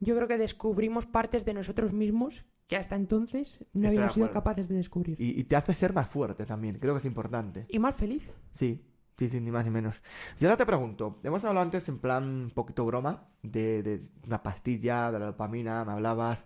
yo 0.00 0.14
creo 0.14 0.28
que 0.28 0.38
descubrimos 0.38 1.04
partes 1.06 1.44
de 1.44 1.54
nosotros 1.54 1.92
mismos 1.92 2.44
que 2.66 2.76
hasta 2.76 2.96
entonces 2.96 3.64
no 3.72 3.88
habíamos 3.88 4.14
sido 4.14 4.30
capaces 4.32 4.68
de 4.68 4.74
descubrir. 4.76 5.20
Y, 5.20 5.38
y 5.40 5.44
te 5.44 5.56
hace 5.56 5.72
ser 5.74 5.92
más 5.92 6.08
fuerte 6.08 6.44
también, 6.46 6.78
creo 6.78 6.94
que 6.94 6.98
es 6.98 7.04
importante. 7.04 7.66
Y 7.68 7.78
más 7.78 7.94
feliz. 7.94 8.30
Sí, 8.54 8.84
sí, 9.18 9.28
sí, 9.28 9.40
ni 9.40 9.50
más 9.50 9.64
ni 9.64 9.70
menos. 9.70 10.02
Y 10.40 10.44
ahora 10.44 10.56
te 10.56 10.66
pregunto, 10.66 11.16
hemos 11.22 11.44
hablado 11.44 11.64
antes 11.64 11.88
en 11.88 11.98
plan 11.98 12.24
un 12.24 12.50
poquito 12.50 12.84
broma 12.84 13.28
de, 13.42 13.82
de 13.82 14.00
una 14.26 14.42
pastilla, 14.42 15.12
de 15.12 15.18
la 15.20 15.26
dopamina, 15.26 15.84
me 15.84 15.92
hablabas 15.92 16.44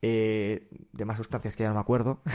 eh, 0.00 0.68
de 0.92 1.04
más 1.04 1.16
sustancias 1.18 1.54
que 1.54 1.64
ya 1.64 1.68
no 1.68 1.74
me 1.74 1.80
acuerdo. 1.80 2.22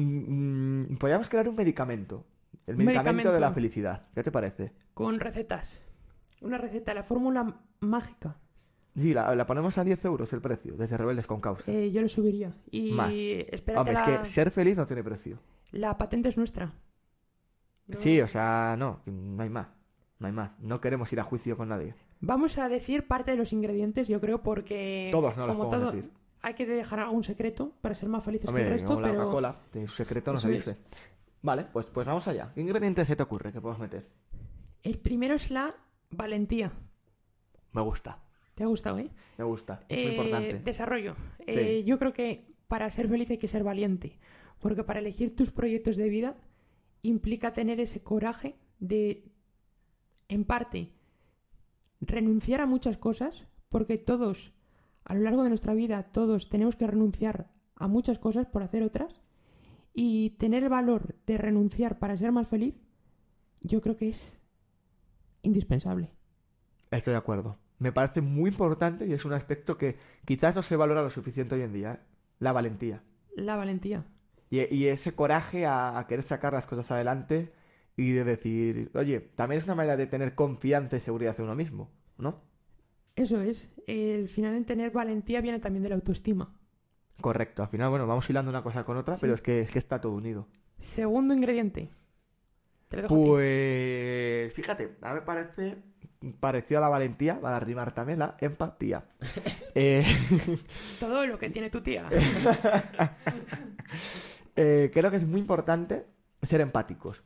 Mm, 0.00 0.96
Podríamos 0.96 1.28
crear 1.28 1.48
un 1.48 1.56
medicamento, 1.56 2.24
el 2.66 2.76
Un 2.76 2.84
medicamento, 2.84 3.08
de 3.08 3.12
medicamento. 3.14 3.40
la 3.40 3.52
felicidad. 3.52 4.02
¿Qué 4.14 4.22
te 4.22 4.30
parece? 4.30 4.72
Con 4.94 5.18
recetas. 5.18 5.82
Una 6.40 6.56
receta, 6.58 6.94
la 6.94 7.02
fórmula 7.02 7.60
mágica. 7.80 8.36
Sí, 8.98 9.14
la, 9.14 9.34
la 9.34 9.46
ponemos 9.46 9.78
a 9.78 9.84
10 9.84 10.04
euros 10.06 10.32
el 10.32 10.40
precio, 10.40 10.74
desde 10.76 10.96
Rebeldes 10.96 11.26
con 11.26 11.40
Causa. 11.40 11.70
Eh, 11.70 11.90
yo 11.92 12.00
lo 12.02 12.08
subiría. 12.08 12.52
Y 12.70 12.92
Más. 12.92 13.10
espérate, 13.12 13.78
Hombre, 13.90 13.94
es 14.12 14.18
que 14.20 14.24
ser 14.24 14.50
feliz 14.50 14.76
no 14.76 14.86
tiene 14.86 15.04
precio. 15.04 15.38
la 15.72 15.96
patente 15.96 16.28
es 16.28 16.36
nuestra. 16.36 16.72
No- 17.86 17.96
Sí, 17.96 18.20
o 18.20 18.26
sea, 18.26 18.74
no, 18.78 19.00
no 19.06 19.42
hay 19.42 19.48
más. 19.50 19.68
No 20.18 20.26
hay 20.26 20.32
más. 20.32 20.50
No 20.58 20.80
queremos 20.80 21.12
ir 21.12 21.20
a 21.20 21.24
juicio 21.24 21.56
con 21.56 21.68
nadie. 21.68 21.94
Vamos 22.20 22.58
a 22.58 22.68
decir 22.68 23.06
parte 23.06 23.30
de 23.30 23.36
los 23.36 23.52
ingredientes, 23.52 24.08
yo 24.08 24.20
creo, 24.20 24.42
porque 24.42 25.08
Todos 25.12 25.36
no 25.36 25.46
los 25.46 25.56
como 25.56 25.70
podemos 25.70 25.90
todo, 25.92 25.96
decir. 25.96 26.12
hay 26.42 26.54
que 26.54 26.66
dejar 26.66 26.98
algún 27.00 27.22
secreto 27.22 27.72
para 27.80 27.94
ser 27.94 28.08
más 28.08 28.24
felices 28.24 28.50
que 28.50 28.60
el 28.62 28.68
resto, 28.70 28.88
como 28.88 29.00
la 29.02 29.08
pero 29.08 29.20
Coca-Cola, 29.20 29.56
de 29.72 29.86
su 29.86 29.94
secreto 29.94 30.32
no 30.32 30.38
Eso 30.38 30.48
se 30.48 30.56
es. 30.56 30.66
dice. 30.66 30.78
Vale, 31.40 31.66
pues, 31.72 31.86
pues 31.86 32.04
vamos 32.04 32.26
allá. 32.26 32.50
¿Qué 32.52 32.60
ingredientes 32.60 33.06
se 33.06 33.14
te 33.14 33.22
ocurre 33.22 33.52
que 33.52 33.60
podemos 33.60 33.80
meter? 33.80 34.08
el 34.82 34.98
primero 34.98 35.34
es 35.34 35.50
la 35.50 35.74
valentía. 36.10 36.72
Me 37.72 37.82
gusta, 37.82 38.18
¿Te 38.58 38.64
ha 38.64 38.66
gustado, 38.66 38.98
eh? 38.98 39.08
me 39.36 39.44
gusta. 39.44 39.84
Es 39.88 39.98
Eh, 39.98 40.02
muy 40.02 40.10
importante. 40.16 40.58
Desarrollo. 40.58 41.14
Eh, 41.46 41.84
yo 41.86 41.96
creo 42.00 42.12
que 42.12 42.44
para 42.66 42.90
ser 42.90 43.08
feliz 43.08 43.30
hay 43.30 43.38
que 43.38 43.46
ser 43.46 43.62
valiente, 43.62 44.18
porque 44.58 44.82
para 44.82 44.98
elegir 44.98 45.36
tus 45.36 45.52
proyectos 45.52 45.94
de 45.96 46.08
vida 46.08 46.36
implica 47.02 47.52
tener 47.52 47.78
ese 47.78 48.02
coraje 48.02 48.56
de, 48.80 49.30
en 50.26 50.44
parte, 50.44 50.90
renunciar 52.00 52.60
a 52.60 52.66
muchas 52.66 52.96
cosas, 52.96 53.46
porque 53.68 53.96
todos, 53.96 54.52
a 55.04 55.14
lo 55.14 55.20
largo 55.20 55.44
de 55.44 55.50
nuestra 55.50 55.74
vida, 55.74 56.10
todos 56.10 56.48
tenemos 56.48 56.74
que 56.74 56.88
renunciar 56.88 57.52
a 57.76 57.86
muchas 57.86 58.18
cosas 58.18 58.48
por 58.48 58.64
hacer 58.64 58.82
otras, 58.82 59.22
y 59.94 60.30
tener 60.30 60.64
el 60.64 60.68
valor 60.68 61.14
de 61.28 61.38
renunciar 61.38 62.00
para 62.00 62.16
ser 62.16 62.32
más 62.32 62.48
feliz, 62.48 62.74
yo 63.60 63.80
creo 63.80 63.96
que 63.96 64.08
es 64.08 64.40
indispensable. 65.42 66.10
Estoy 66.90 67.12
de 67.12 67.18
acuerdo. 67.18 67.56
Me 67.78 67.92
parece 67.92 68.20
muy 68.20 68.50
importante 68.50 69.06
y 69.06 69.12
es 69.12 69.24
un 69.24 69.32
aspecto 69.32 69.78
que 69.78 69.96
quizás 70.24 70.56
no 70.56 70.62
se 70.62 70.76
valora 70.76 71.02
lo 71.02 71.10
suficiente 71.10 71.54
hoy 71.54 71.62
en 71.62 71.72
día. 71.72 71.92
¿eh? 71.94 71.98
La 72.40 72.52
valentía. 72.52 73.02
La 73.36 73.56
valentía. 73.56 74.04
Y, 74.50 74.62
y 74.74 74.86
ese 74.88 75.14
coraje 75.14 75.66
a, 75.66 75.98
a 75.98 76.06
querer 76.06 76.24
sacar 76.24 76.52
las 76.54 76.66
cosas 76.66 76.90
adelante 76.90 77.52
y 77.96 78.12
de 78.12 78.24
decir, 78.24 78.90
oye, 78.94 79.20
también 79.20 79.58
es 79.58 79.64
una 79.64 79.74
manera 79.74 79.96
de 79.96 80.06
tener 80.06 80.34
confianza 80.34 80.96
y 80.96 81.00
seguridad 81.00 81.34
en 81.38 81.44
uno 81.44 81.54
mismo, 81.54 81.90
¿no? 82.16 82.40
Eso 83.16 83.40
es. 83.40 83.68
El 83.86 84.28
final 84.28 84.54
en 84.54 84.64
tener 84.64 84.90
valentía 84.92 85.40
viene 85.40 85.58
también 85.58 85.82
de 85.82 85.88
la 85.88 85.96
autoestima. 85.96 86.54
Correcto. 87.20 87.62
Al 87.64 87.68
final, 87.68 87.90
bueno, 87.90 88.06
vamos 88.06 88.28
hilando 88.30 88.50
una 88.50 88.62
cosa 88.62 88.84
con 88.84 88.96
otra, 88.96 89.16
Sí. 89.16 89.20
pero 89.22 89.34
es 89.34 89.40
que, 89.42 89.60
es 89.60 89.70
que 89.72 89.78
está 89.80 90.00
todo 90.00 90.12
unido. 90.12 90.46
Segundo 90.78 91.34
ingrediente. 91.34 91.90
Te 92.88 93.02
dejo. 93.02 93.14
Pues 93.14 94.52
fíjate, 94.54 94.96
a 95.02 95.08
mí 95.08 95.14
me 95.14 95.22
parece 95.22 95.82
parecido 96.40 96.78
a 96.78 96.82
la 96.82 96.88
valentía, 96.88 97.40
para 97.40 97.60
rimar 97.60 97.92
también 97.92 98.18
la 98.18 98.36
empatía. 98.40 99.04
Eh, 99.80 100.04
Todo 100.98 101.24
lo 101.24 101.38
que 101.38 101.50
tiene 101.50 101.70
tu 101.70 101.80
tía. 101.82 102.08
eh, 104.56 104.90
creo 104.92 105.10
que 105.12 105.18
es 105.18 105.26
muy 105.26 105.38
importante 105.38 106.04
ser 106.42 106.62
empáticos. 106.62 107.22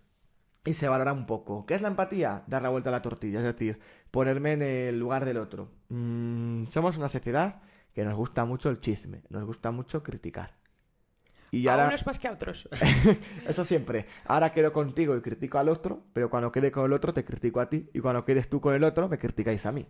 Y 0.63 0.75
se 0.75 0.87
valora 0.87 1.15
un 1.15 1.25
poco. 1.25 1.65
¿Qué 1.65 1.75
es 1.75 1.81
la 1.81 1.89
empatía? 1.89 2.45
Dar 2.47 2.61
la 2.61 2.69
vuelta 2.69 2.91
a 2.91 2.93
la 2.93 3.01
tortilla, 3.01 3.39
es 3.39 3.45
decir, 3.47 3.81
ponerme 4.11 4.53
en 4.53 4.63
el 4.63 4.99
lugar 4.99 5.25
del 5.25 5.39
otro. 5.39 5.71
Mm, 5.89 6.65
somos 6.65 6.99
una 6.99 7.09
sociedad 7.09 7.63
que 7.95 8.05
nos 8.05 8.15
gusta 8.15 8.45
mucho 8.45 8.69
el 8.69 8.81
chisme, 8.81 9.23
nos 9.31 9.45
gusta 9.45 9.71
mucho 9.71 10.03
criticar. 10.03 10.53
Y 11.55 11.69
A 11.69 11.73
ahora, 11.75 11.89
unos 11.89 12.05
más 12.07 12.19
que 12.19 12.27
a 12.29 12.33
otros. 12.33 12.67
Eso 13.49 13.65
siempre. 13.65 14.07
Ahora 14.25 14.51
quedo 14.51 14.73
contigo 14.73 15.15
y 15.17 15.21
critico 15.21 15.59
al 15.59 15.69
otro, 15.69 16.03
pero 16.15 16.31
cuando 16.31 16.51
quede 16.51 16.73
con 16.73 16.87
el 16.87 16.93
otro 16.95 17.13
te 17.13 17.25
critico 17.25 17.61
a 17.61 17.69
ti. 17.69 17.89
Y 17.93 18.01
cuando 18.01 18.25
quedes 18.25 18.49
tú 18.49 18.61
con 18.61 18.75
el 18.75 18.83
otro 18.85 19.09
me 19.09 19.19
criticáis 19.19 19.65
a 19.67 19.71
mí. 19.73 19.87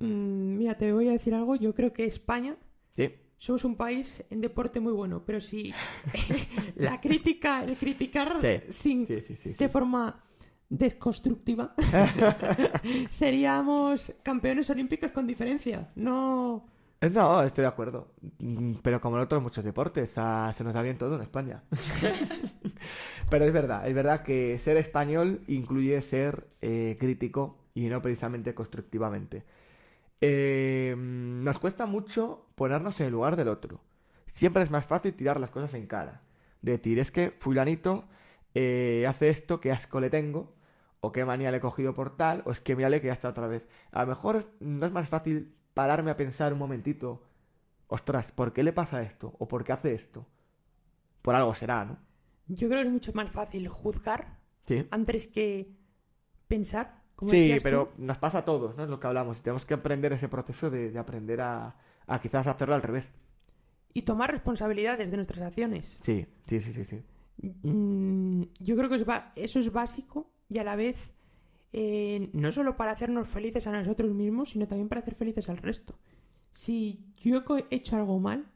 Mm, 0.00 0.58
mira, 0.58 0.76
te 0.76 0.92
voy 0.92 1.08
a 1.08 1.12
decir 1.12 1.34
algo. 1.34 1.56
Yo 1.56 1.74
creo 1.74 1.92
que 1.94 2.04
España 2.04 2.56
Sí. 2.94 3.14
somos 3.38 3.64
un 3.64 3.76
país 3.76 4.22
en 4.30 4.40
deporte 4.42 4.80
muy 4.80 4.92
bueno, 4.92 5.22
pero 5.24 5.40
si 5.40 5.72
la 6.76 7.00
crítica, 7.00 7.64
el 7.64 7.76
criticar 7.76 8.34
Sí, 8.40 8.60
sin 8.70 9.06
Sí, 9.06 9.20
sí, 9.20 9.34
sí. 9.36 9.52
sí. 9.52 9.54
de 9.58 9.68
forma 9.70 10.22
desconstructiva, 10.68 11.74
seríamos 13.10 14.12
campeones 14.22 14.68
olímpicos 14.70 15.10
con 15.12 15.26
diferencia. 15.26 15.88
No. 15.96 16.66
Eh, 17.00 17.10
No, 17.10 17.42
estoy 17.42 17.62
de 17.62 17.68
acuerdo. 17.68 18.08
Mm, 18.38 18.74
Pero 18.82 19.00
como 19.00 19.16
en 19.16 19.22
otros 19.22 19.42
muchos 19.42 19.64
deportes, 19.64 20.14
ah, 20.16 20.52
se 20.54 20.64
nos 20.64 20.74
da 20.74 20.82
bien 20.82 20.98
todo 20.98 21.16
en 21.16 21.22
España. 21.22 21.62
Pero 23.30 23.44
es 23.44 23.52
verdad, 23.52 23.86
es 23.88 23.94
verdad 23.94 24.22
que 24.22 24.58
ser 24.58 24.76
español 24.76 25.42
incluye 25.48 26.00
ser 26.02 26.48
eh, 26.60 26.96
crítico 26.98 27.58
y 27.74 27.88
no 27.88 28.02
precisamente 28.02 28.54
constructivamente. 28.54 29.44
Eh, 30.20 30.94
nos 30.98 31.58
cuesta 31.60 31.86
mucho 31.86 32.46
ponernos 32.56 33.00
en 33.00 33.06
el 33.06 33.12
lugar 33.12 33.36
del 33.36 33.48
otro. 33.48 33.80
Siempre 34.32 34.62
es 34.62 34.70
más 34.70 34.86
fácil 34.86 35.14
tirar 35.14 35.40
las 35.40 35.50
cosas 35.50 35.74
en 35.74 35.86
cara. 35.86 36.22
Decir, 36.62 36.98
es 36.98 37.10
que 37.10 37.32
fulanito 37.38 38.04
eh, 38.54 39.06
hace 39.08 39.30
esto, 39.30 39.60
qué 39.60 39.72
asco 39.72 40.00
le 40.00 40.10
tengo, 40.10 40.54
o 41.00 41.12
qué 41.12 41.24
manía 41.24 41.50
le 41.50 41.58
he 41.58 41.60
cogido 41.60 41.94
por 41.94 42.16
tal, 42.16 42.42
o 42.46 42.52
es 42.52 42.60
que 42.60 42.76
mírale 42.76 43.00
que 43.00 43.08
ya 43.08 43.12
está 43.14 43.28
otra 43.30 43.46
vez. 43.48 43.68
A 43.92 44.02
lo 44.02 44.08
mejor 44.08 44.44
no 44.60 44.86
es 44.86 44.92
más 44.92 45.08
fácil 45.08 45.54
pararme 45.78 46.10
a 46.10 46.16
pensar 46.16 46.52
un 46.52 46.58
momentito, 46.58 47.22
ostras, 47.86 48.32
¿por 48.32 48.52
qué 48.52 48.64
le 48.64 48.72
pasa 48.72 49.00
esto? 49.00 49.36
¿O 49.38 49.46
por 49.46 49.62
qué 49.62 49.70
hace 49.72 49.94
esto? 49.94 50.26
Por 51.22 51.36
algo 51.36 51.54
será, 51.54 51.84
¿no? 51.84 51.98
Yo 52.48 52.68
creo 52.68 52.80
que 52.82 52.88
es 52.88 52.92
mucho 52.92 53.12
más 53.12 53.30
fácil 53.30 53.68
juzgar 53.68 54.38
Sí. 54.66 54.88
antes 54.90 55.28
que 55.28 55.76
pensar. 56.48 57.04
como 57.14 57.30
Sí, 57.30 57.52
tú. 57.56 57.62
pero 57.62 57.92
nos 57.96 58.18
pasa 58.18 58.38
a 58.38 58.44
todos, 58.44 58.76
¿no? 58.76 58.82
Es 58.82 58.90
lo 58.90 58.98
que 58.98 59.06
hablamos. 59.06 59.40
Tenemos 59.40 59.64
que 59.66 59.74
aprender 59.74 60.12
ese 60.12 60.28
proceso 60.28 60.68
de, 60.68 60.90
de 60.90 60.98
aprender 60.98 61.40
a, 61.40 61.76
a 62.08 62.20
quizás 62.20 62.48
hacerlo 62.48 62.74
al 62.74 62.82
revés. 62.82 63.08
Y 63.94 64.02
tomar 64.02 64.32
responsabilidades 64.32 65.12
de 65.12 65.16
nuestras 65.16 65.42
acciones. 65.42 65.96
Sí, 66.02 66.26
sí, 66.48 66.58
sí, 66.60 66.72
sí, 66.72 66.84
sí. 66.84 67.02
Mm, 67.62 68.42
yo 68.58 68.76
creo 68.76 68.88
que 68.88 68.96
es 68.96 69.04
eso 69.36 69.60
es 69.60 69.70
básico 69.72 70.28
y 70.48 70.58
a 70.58 70.64
la 70.64 70.74
vez 70.74 71.12
eh, 71.72 72.30
no 72.32 72.50
solo 72.52 72.76
para 72.76 72.92
hacernos 72.92 73.28
felices 73.28 73.66
a 73.66 73.72
nosotros 73.72 74.12
mismos, 74.12 74.50
sino 74.50 74.66
también 74.66 74.88
para 74.88 75.00
hacer 75.00 75.14
felices 75.14 75.48
al 75.48 75.58
resto. 75.58 75.98
Si 76.52 77.12
yo 77.18 77.42
he 77.48 77.76
hecho 77.76 77.96
algo 77.96 78.18
mal, 78.18 78.46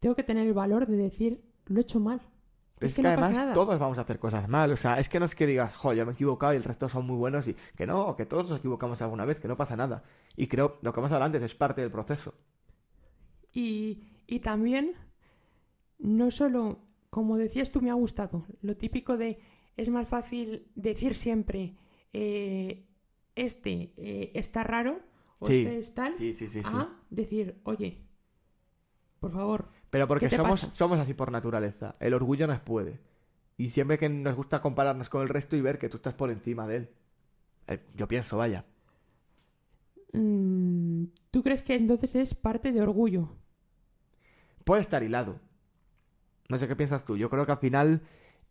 tengo 0.00 0.14
que 0.14 0.22
tener 0.22 0.46
el 0.46 0.54
valor 0.54 0.86
de 0.86 0.96
decir, 0.96 1.42
lo 1.66 1.78
he 1.78 1.82
hecho 1.82 2.00
mal. 2.00 2.20
Es 2.80 2.96
que 2.96 3.02
que, 3.02 3.08
no 3.08 3.14
pasa 3.14 3.26
además 3.26 3.54
todos 3.54 3.78
vamos 3.78 3.98
a 3.98 4.00
hacer 4.00 4.18
cosas 4.18 4.48
mal. 4.48 4.72
O 4.72 4.76
sea, 4.76 4.98
es 4.98 5.08
que 5.08 5.18
no 5.20 5.26
es 5.26 5.34
que 5.34 5.46
digas, 5.46 5.74
jo, 5.76 5.92
yo 5.92 6.04
me 6.04 6.12
he 6.12 6.14
equivocado 6.14 6.52
y 6.52 6.56
el 6.56 6.64
resto 6.64 6.88
son 6.88 7.06
muy 7.06 7.16
buenos 7.16 7.46
y 7.46 7.54
que 7.76 7.86
no, 7.86 8.16
que 8.16 8.26
todos 8.26 8.48
nos 8.48 8.58
equivocamos 8.58 9.00
alguna 9.02 9.24
vez, 9.24 9.40
que 9.40 9.48
no 9.48 9.56
pasa 9.56 9.76
nada. 9.76 10.02
Y 10.36 10.46
creo, 10.48 10.78
lo 10.82 10.92
que 10.92 11.00
hemos 11.00 11.12
hablado 11.12 11.26
antes 11.26 11.42
es 11.42 11.54
parte 11.54 11.80
del 11.80 11.90
proceso. 11.90 12.34
Y, 13.52 14.02
y 14.26 14.40
también, 14.40 14.94
no 15.98 16.30
solo, 16.30 16.80
como 17.10 17.36
decías 17.36 17.70
tú, 17.70 17.80
me 17.80 17.90
ha 17.90 17.94
gustado, 17.94 18.46
lo 18.62 18.76
típico 18.76 19.16
de, 19.16 19.40
es 19.76 19.88
más 19.88 20.08
fácil 20.08 20.66
decir 20.74 21.14
siempre, 21.14 21.76
eh, 22.12 22.86
este 23.34 23.92
eh, 23.96 24.30
está 24.34 24.64
raro 24.64 25.00
o 25.40 25.48
Sí, 25.48 25.54
este 25.56 25.78
es 25.78 25.94
tal, 25.94 26.14
Sí, 26.16 26.34
sí, 26.34 26.48
a 26.64 26.88
decir, 27.10 27.60
oye, 27.64 27.98
por 29.20 29.32
favor, 29.32 29.68
Pero 29.90 30.08
porque 30.08 30.26
¿Qué 30.26 30.30
te 30.30 30.36
somos, 30.36 30.60
pasa? 30.60 30.74
somos 30.74 30.98
así 30.98 31.14
por 31.14 31.30
naturaleza. 31.30 31.96
El 32.00 32.14
orgullo 32.14 32.46
nos 32.46 32.60
puede. 32.60 33.00
Y 33.58 33.70
siempre 33.70 33.98
que 33.98 34.08
nos 34.08 34.34
gusta 34.36 34.62
compararnos 34.62 35.08
con 35.08 35.22
el 35.22 35.28
resto 35.28 35.56
y 35.56 35.60
ver 35.60 35.78
que 35.78 35.88
tú 35.88 35.98
estás 35.98 36.14
por 36.14 36.30
encima 36.30 36.66
de 36.66 36.76
él. 36.76 36.90
Eh, 37.68 37.80
Yo 37.96 38.08
pienso, 38.08 38.38
vaya. 38.38 38.64
mm, 40.12 41.04
¿tú 41.30 41.42
crees 41.42 41.62
que 41.62 41.74
entonces 41.74 42.14
es 42.16 42.34
parte 42.34 42.72
de 42.72 42.80
orgullo? 42.82 43.36
Puede 44.64 44.80
estar 44.82 45.02
hilado. 45.04 45.38
No 46.48 46.58
sé 46.58 46.68
qué 46.68 46.76
piensas 46.76 47.04
tú. 47.04 47.16
Yo 47.16 47.30
creo 47.30 47.46
que 47.46 47.52
al 47.52 47.58
final 47.58 48.02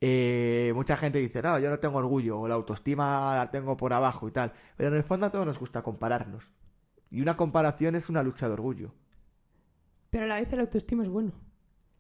eh, 0.02 0.72
mucha 0.76 0.98
gente 0.98 1.20
dice, 1.20 1.42
no, 1.42 1.60
yo 1.60 1.70
no 1.70 1.80
tengo 1.80 1.98
orgullo, 2.00 2.40
o 2.40 2.48
la 2.48 2.56
autoestima 2.56 3.36
la 3.38 3.52
tengo 3.52 3.78
por 3.78 3.94
abajo 3.94 4.28
y 4.28 4.32
tal. 4.32 4.52
Pero 4.76 4.90
en 4.90 4.96
el 4.96 5.04
fondo 5.04 5.28
a 5.28 5.30
todos 5.32 5.46
nos 5.46 5.60
gusta 5.60 5.82
compararnos. 5.84 6.44
Y 7.12 7.22
una 7.22 7.36
comparación 7.36 7.96
es 7.96 8.10
una 8.10 8.24
lucha 8.24 8.48
de 8.48 8.54
orgullo. 8.54 8.94
Pero 10.10 10.26
a 10.26 10.28
la 10.28 10.40
vez 10.40 10.52
el 10.52 10.60
autoestima 10.62 11.04
es 11.04 11.10
bueno. 11.10 11.32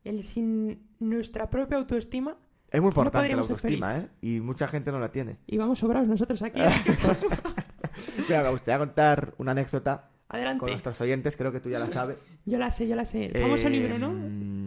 El 0.04 0.24
sin 0.24 0.88
nuestra 1.00 1.50
propia 1.50 1.78
autoestima, 1.78 2.36
Es 2.72 2.82
muy 2.82 2.88
importante 2.90 3.36
la 3.36 3.42
autoestima, 3.42 3.98
¿eh? 4.00 4.08
Y 4.22 4.40
mucha 4.40 4.68
gente 4.68 4.92
no 4.92 5.00
la 5.00 5.12
tiene. 5.12 5.38
y 5.46 5.58
vamos 5.58 5.80
sobrados 5.80 6.08
nosotros 6.08 6.42
aquí. 6.42 6.60
Mira, 8.28 8.44
me 8.44 8.50
gustaría 8.50 8.80
contar 8.80 9.34
una 9.38 9.52
anécdota 9.52 10.10
Adelante. 10.30 10.60
con 10.62 10.70
nuestros 10.70 11.00
oyentes, 11.02 11.36
creo 11.38 11.52
que 11.52 11.60
tú 11.60 11.70
ya 11.70 11.80
la 11.80 11.88
sabes. 11.92 12.18
Yo 12.46 12.58
la 12.58 12.72
sé, 12.72 12.88
yo 12.88 12.96
la 12.96 13.06
sé. 13.06 13.26
El 13.26 13.42
famoso 13.44 13.68
Eh, 13.68 13.72
libro, 13.72 14.00
¿no? 14.00 14.12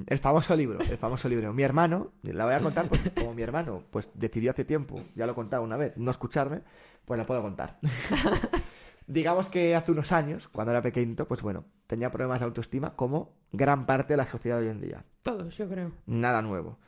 El 0.07 0.19
famoso 0.19 0.55
libro, 0.57 0.81
el 0.81 0.99
famoso 0.99 1.29
libro. 1.29 1.53
Mi 1.53 1.63
hermano, 1.63 2.13
la 2.23 2.45
voy 2.45 2.55
a 2.55 2.61
contar 2.61 2.89
porque 2.89 3.11
como 3.11 3.35
mi 3.35 3.43
hermano 3.43 3.83
pues 3.91 4.09
decidió 4.15 4.51
hace 4.51 4.65
tiempo, 4.65 5.01
ya 5.15 5.27
lo 5.27 5.33
he 5.33 5.35
contado 5.35 5.63
una 5.63 5.77
vez, 5.77 5.97
no 5.97 6.11
escucharme, 6.11 6.63
pues 7.05 7.19
la 7.19 7.27
puedo 7.27 7.43
contar. 7.43 7.79
Digamos 9.07 9.49
que 9.49 9.75
hace 9.77 9.93
unos 9.93 10.13
años, 10.13 10.49
cuando 10.49 10.73
era 10.73 10.81
pequeñito, 10.81 11.29
pues 11.29 11.43
bueno, 11.43 11.65
tenía 11.87 12.11
problemas 12.11 12.41
de 12.41 12.47
autoestima 12.47 12.97
como 12.97 13.33
gran 13.53 13.85
parte 13.85 14.15
de 14.15 14.17
la 14.17 14.25
sociedad 14.25 14.59
de 14.59 14.65
hoy 14.65 14.71
en 14.71 14.81
día. 14.81 15.05
Todos, 15.23 15.57
yo 15.57 15.69
creo. 15.69 15.93
Nada 16.07 16.41
nuevo. 16.41 16.79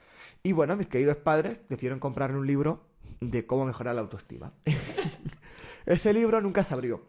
Y 0.43 0.53
bueno, 0.53 0.77
mis 0.77 0.89
queridos 0.89 1.17
padres 1.17 1.61
decidieron 1.69 1.99
comprarle 1.99 2.39
un 2.39 2.47
libro 2.47 2.87
de 3.21 3.47
cómo 3.47 3.67
mejorar 3.67 3.95
la 3.95 4.01
autoestima. 4.01 4.53
Ese 5.87 6.13
libro 6.15 6.41
nunca 6.41 6.65
se 6.65 6.73
abrió. 6.73 7.03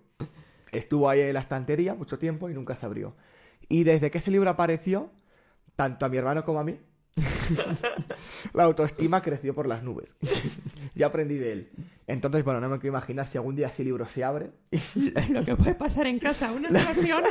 Estuvo 0.72 1.10
ahí 1.10 1.22
en 1.22 1.34
la 1.34 1.40
estantería 1.40 1.94
mucho 1.94 2.20
tiempo 2.20 2.50
y 2.50 2.54
nunca 2.54 2.76
se 2.76 2.86
abrió. 2.86 3.16
Y 3.70 3.84
desde 3.84 4.12
que 4.12 4.20
ese 4.20 4.32
libro 4.32 4.50
apareció, 4.50 5.10
tanto 5.78 6.06
a 6.06 6.10
mi 6.10 6.18
hermano 6.18 6.44
como 6.44 6.60
a 6.60 6.64
mí, 6.64 6.78
la 8.54 8.64
autoestima 8.64 9.22
creció 9.22 9.54
por 9.54 9.68
las 9.68 9.84
nubes. 9.84 10.16
ya 10.96 11.08
aprendí 11.08 11.38
de 11.38 11.54
él. 11.54 11.70
Entonces, 12.08 12.44
bueno, 12.44 12.60
no 12.60 12.68
me 12.68 12.80
quiero 12.80 12.96
imaginar 12.96 13.28
si 13.28 13.38
algún 13.38 13.56
día 13.56 13.68
ese 13.68 13.84
libro 13.84 14.08
se 14.08 14.24
abre. 14.24 14.52
Lo 15.30 15.46
que 15.46 15.56
puede 15.56 15.76
pasar 15.76 16.08
en 16.08 16.20
casa, 16.20 16.52
una 16.52 16.70
explosión. 16.70 17.24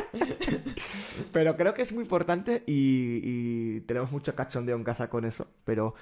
Pero 1.31 1.57
creo 1.57 1.73
que 1.73 1.81
es 1.81 1.91
muy 1.93 2.03
importante 2.03 2.63
y, 2.65 3.21
y 3.23 3.81
tenemos 3.81 4.11
mucho 4.11 4.33
cachondeo 4.33 4.77
en 4.77 4.83
casa 4.83 5.09
con 5.09 5.25
eso. 5.25 5.47
Pero, 5.65 5.93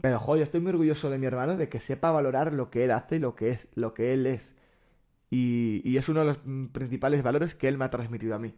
pero 0.00 0.20
joder, 0.20 0.44
estoy 0.44 0.60
muy 0.60 0.70
orgulloso 0.70 1.10
de 1.10 1.18
mi 1.18 1.26
hermano 1.26 1.56
de 1.56 1.68
que 1.68 1.80
sepa 1.80 2.12
valorar 2.12 2.52
lo 2.52 2.70
que 2.70 2.84
él 2.84 2.92
hace 2.92 3.16
y 3.16 3.18
lo 3.18 3.34
que 3.34 3.50
es, 3.50 3.66
lo 3.74 3.92
que 3.92 4.14
él 4.14 4.26
es. 4.26 4.54
Y, 5.30 5.82
y 5.84 5.96
es 5.96 6.08
uno 6.08 6.20
de 6.20 6.26
los 6.26 6.38
principales 6.72 7.22
valores 7.22 7.54
que 7.56 7.66
él 7.66 7.76
me 7.76 7.86
ha 7.86 7.90
transmitido 7.90 8.36
a 8.36 8.38
mí. 8.38 8.54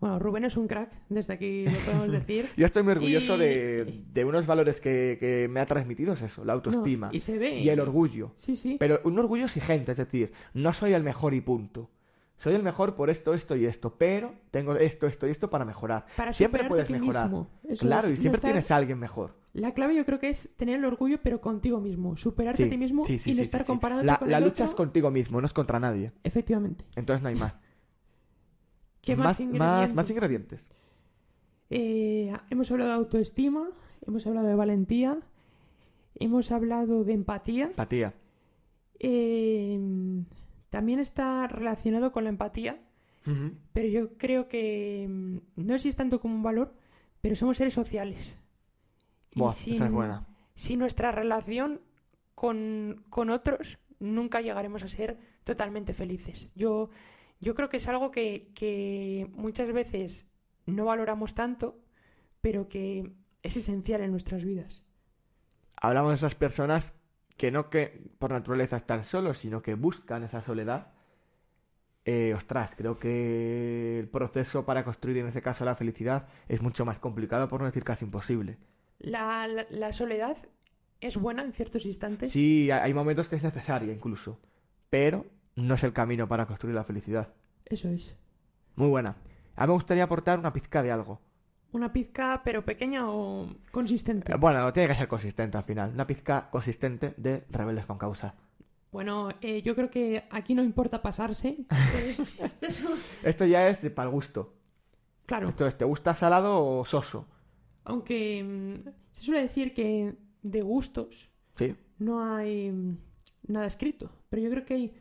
Bueno, 0.00 0.18
Rubén 0.18 0.44
es 0.44 0.56
un 0.56 0.66
crack, 0.66 0.90
desde 1.10 1.34
aquí 1.34 1.64
lo 1.66 1.78
podemos 1.78 2.10
decir. 2.10 2.46
Yo 2.56 2.64
estoy 2.66 2.82
muy 2.82 2.92
orgulloso 2.92 3.36
Y- 3.36 3.38
de, 3.40 4.02
de 4.12 4.24
unos 4.24 4.46
valores 4.46 4.80
que, 4.80 5.18
que 5.20 5.46
me 5.50 5.60
ha 5.60 5.66
transmitido, 5.66 6.14
es 6.14 6.22
eso, 6.22 6.44
la 6.44 6.54
autoestima 6.54 7.08
No, 7.08 7.12
y 7.14 7.20
se 7.20 7.38
ve. 7.38 7.58
y 7.60 7.68
el 7.68 7.80
orgullo. 7.80 8.32
Sí, 8.36 8.56
sí. 8.56 8.76
Pero 8.80 9.00
un 9.04 9.18
orgullo 9.18 9.44
exigente, 9.44 9.92
es 9.92 9.98
decir, 9.98 10.32
no 10.54 10.72
soy 10.72 10.94
el 10.94 11.02
mejor 11.04 11.34
y 11.34 11.40
punto. 11.42 11.90
Soy 12.38 12.54
el 12.54 12.62
mejor 12.62 12.94
por 12.94 13.10
esto, 13.10 13.34
esto 13.34 13.54
y 13.54 13.66
esto, 13.66 13.96
pero 13.98 14.32
tengo 14.50 14.74
esto, 14.74 15.06
esto 15.06 15.28
y 15.28 15.30
esto 15.30 15.50
para 15.50 15.66
mejorar. 15.66 16.06
Para 16.16 16.32
siempre 16.32 16.64
puedes 16.64 16.88
mejorar. 16.88 17.28
Claro, 17.28 17.46
es, 17.68 17.82
y 17.82 17.82
no 17.82 18.16
siempre 18.16 18.38
estar- 18.38 18.40
tienes 18.40 18.70
a 18.70 18.76
alguien 18.76 18.98
mejor. 18.98 19.34
La 19.52 19.74
clave 19.74 19.94
yo 19.96 20.06
creo 20.06 20.18
que 20.20 20.30
es 20.30 20.48
tener 20.56 20.78
el 20.78 20.84
orgullo, 20.86 21.18
pero 21.22 21.40
contigo 21.42 21.80
mismo. 21.80 22.16
Superarte 22.16 22.64
a 22.64 22.70
ti 22.70 22.78
mismo 22.78 23.04
sí, 23.04 23.18
sí, 23.18 23.32
y 23.32 23.34
no 23.34 23.42
estar 23.42 23.66
comparándote 23.66 24.06
La, 24.06 24.16
con 24.16 24.30
la 24.30 24.38
el 24.38 24.44
lucha 24.44 24.62
otro. 24.62 24.70
es 24.70 24.74
contigo 24.76 25.10
mismo, 25.10 25.40
no 25.40 25.46
es 25.46 25.52
contra 25.52 25.78
nadie. 25.80 26.12
Efectivamente. 26.22 26.86
Entonces 26.96 27.20
no 27.22 27.28
hay 27.28 27.34
más. 27.34 27.52
¿Qué 29.02 29.16
más, 29.16 29.26
más, 29.26 29.40
ingredientes? 29.40 29.94
más 29.94 30.10
ingredientes. 30.10 30.70
Eh, 31.70 32.32
hemos 32.50 32.70
hablado 32.70 32.90
de 32.90 32.96
autoestima, 32.96 33.68
hemos 34.06 34.26
hablado 34.26 34.48
de 34.48 34.54
valentía, 34.54 35.18
hemos 36.16 36.50
hablado 36.50 37.04
de 37.04 37.12
empatía. 37.14 37.66
Empatía. 37.66 38.14
Eh, 38.98 39.78
también 40.68 40.98
está 41.00 41.46
relacionado 41.46 42.12
con 42.12 42.24
la 42.24 42.30
empatía, 42.30 42.80
pero 43.72 43.88
yo 43.88 44.16
creo 44.16 44.48
que 44.48 45.06
mm, 45.08 45.38
no 45.56 45.74
es 45.74 45.96
tanto 45.96 46.20
como 46.20 46.34
un 46.34 46.42
valor, 46.42 46.74
pero 47.20 47.36
somos 47.36 47.56
seres 47.56 47.74
sociales. 47.74 48.36
Y 49.32 49.40
Buah, 49.40 49.52
sin- 49.52 49.74
esa 49.74 49.86
es 49.86 49.92
buena. 49.92 50.26
Sin 50.54 50.78
nuestra 50.80 51.12
relación 51.12 51.80
con, 52.34 53.04
con 53.08 53.30
otros, 53.30 53.78
nunca 53.98 54.40
llegaremos 54.40 54.82
a 54.82 54.88
ser 54.88 55.18
totalmente 55.44 55.94
felices. 55.94 56.50
Yo, 56.54 56.90
yo 57.40 57.54
creo 57.54 57.68
que 57.68 57.78
es 57.78 57.88
algo 57.88 58.10
que, 58.10 58.50
que 58.54 59.28
muchas 59.34 59.72
veces 59.72 60.26
no 60.66 60.84
valoramos 60.86 61.34
tanto, 61.34 61.78
pero 62.40 62.68
que 62.68 63.12
es 63.42 63.56
esencial 63.56 64.02
en 64.02 64.12
nuestras 64.12 64.44
vidas. 64.44 64.82
Hablamos 65.82 66.10
de 66.10 66.14
esas 66.16 66.36
personas 66.36 66.92
que 67.36 67.50
no 67.50 67.70
que 67.70 68.10
por 68.20 68.30
naturaleza 68.30 68.76
están 68.76 69.04
solos, 69.04 69.38
sino 69.38 69.62
que 69.62 69.74
buscan 69.74 70.22
esa 70.22 70.42
soledad. 70.42 70.92
Eh, 72.04 72.32
ostras, 72.34 72.74
creo 72.76 72.98
que 72.98 73.98
el 74.00 74.08
proceso 74.08 74.64
para 74.64 74.84
construir 74.84 75.18
en 75.18 75.26
ese 75.28 75.42
caso 75.42 75.64
la 75.64 75.76
felicidad 75.76 76.28
es 76.48 76.62
mucho 76.62 76.84
más 76.84 76.98
complicado, 76.98 77.48
por 77.48 77.60
no 77.60 77.66
decir 77.66 77.84
casi 77.84 78.04
imposible. 78.04 78.58
La, 79.00 79.48
la- 79.48 79.66
la 79.68 79.92
soledad 79.92 80.36
es 81.00 81.16
buena 81.16 81.42
en 81.42 81.52
ciertos 81.52 81.86
instantes. 81.86 82.32
Sí, 82.32 82.70
hay 82.70 82.80
hay 82.80 82.94
momentos 82.94 83.28
que 83.28 83.36
es 83.36 83.42
necesaria 83.42 83.92
incluso, 83.92 84.38
pero 84.90 85.26
no 85.56 85.74
es 85.74 85.84
el 85.84 85.92
camino 85.92 86.28
para 86.28 86.46
construir 86.46 86.74
la 86.74 86.84
felicidad. 86.84 87.32
Eso 87.66 87.88
es. 87.88 88.16
Muy 88.76 88.88
buena. 88.88 89.16
A 89.56 89.62
mí 89.62 89.68
me 89.68 89.74
gustaría 89.74 90.04
aportar 90.04 90.38
una 90.38 90.52
pizca 90.52 90.82
de 90.82 90.90
algo. 90.92 91.20
Una 91.72 91.92
pizca, 91.92 92.40
pero 92.44 92.64
pequeña 92.64 93.08
o 93.10 93.48
consistente. 93.70 94.32
Eh, 94.32 94.36
Bueno, 94.36 94.72
tiene 94.72 94.88
que 94.88 94.94
ser 94.96 95.08
consistente 95.08 95.56
al 95.56 95.64
final. 95.64 95.90
Una 95.94 96.06
pizca 96.06 96.48
consistente 96.50 97.14
de 97.16 97.44
Rebeldes 97.50 97.86
con 97.86 97.98
Causa. 97.98 98.34
Bueno, 98.90 99.28
eh, 99.40 99.62
yo 99.62 99.76
creo 99.76 99.88
que 99.88 100.24
aquí 100.32 100.54
no 100.54 100.64
importa 100.64 101.00
pasarse. 101.00 101.58
Esto 103.22 103.46
ya 103.46 103.68
es 103.68 103.78
para 103.90 104.08
el 104.08 104.14
gusto. 104.14 104.54
claro. 105.26 105.48
Esto 105.48 105.66
es, 105.66 105.76
¿te 105.78 105.84
gusta 105.84 106.14
salado 106.14 106.64
o 106.64 106.84
soso? 106.84 107.28
Aunque 107.84 108.42
mm, 108.42 108.88
se 109.12 109.24
suele 109.24 109.42
decir 109.42 109.72
que 109.74 110.14
de 110.42 110.62
gustos 110.62 111.30
Sí. 111.56 111.76
no 111.98 112.34
hay 112.34 112.70
mm, 112.72 112.96
nada 113.48 113.66
escrito, 113.66 114.10
pero 114.28 114.42
yo 114.42 114.50
creo 114.50 114.64
que 114.64 114.74
hay 114.74 114.94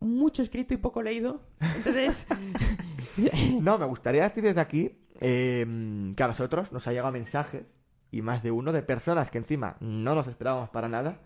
mucho 0.00 0.42
escrito 0.42 0.74
y 0.74 0.76
poco 0.76 1.02
leído. 1.02 1.40
Entonces, 1.60 2.26
No, 3.60 3.78
me 3.78 3.86
gustaría 3.86 4.24
decir 4.24 4.42
desde 4.44 4.60
aquí 4.60 4.98
eh, 5.20 6.12
que 6.16 6.22
a 6.22 6.28
nosotros 6.28 6.72
nos 6.72 6.86
ha 6.86 6.92
llegado 6.92 7.12
mensajes, 7.12 7.64
y 8.10 8.22
más 8.22 8.42
de 8.42 8.50
uno, 8.50 8.72
de 8.72 8.82
personas 8.82 9.30
que 9.30 9.38
encima 9.38 9.76
no 9.80 10.14
nos 10.14 10.26
esperábamos 10.28 10.70
para 10.70 10.88
nada, 10.88 11.20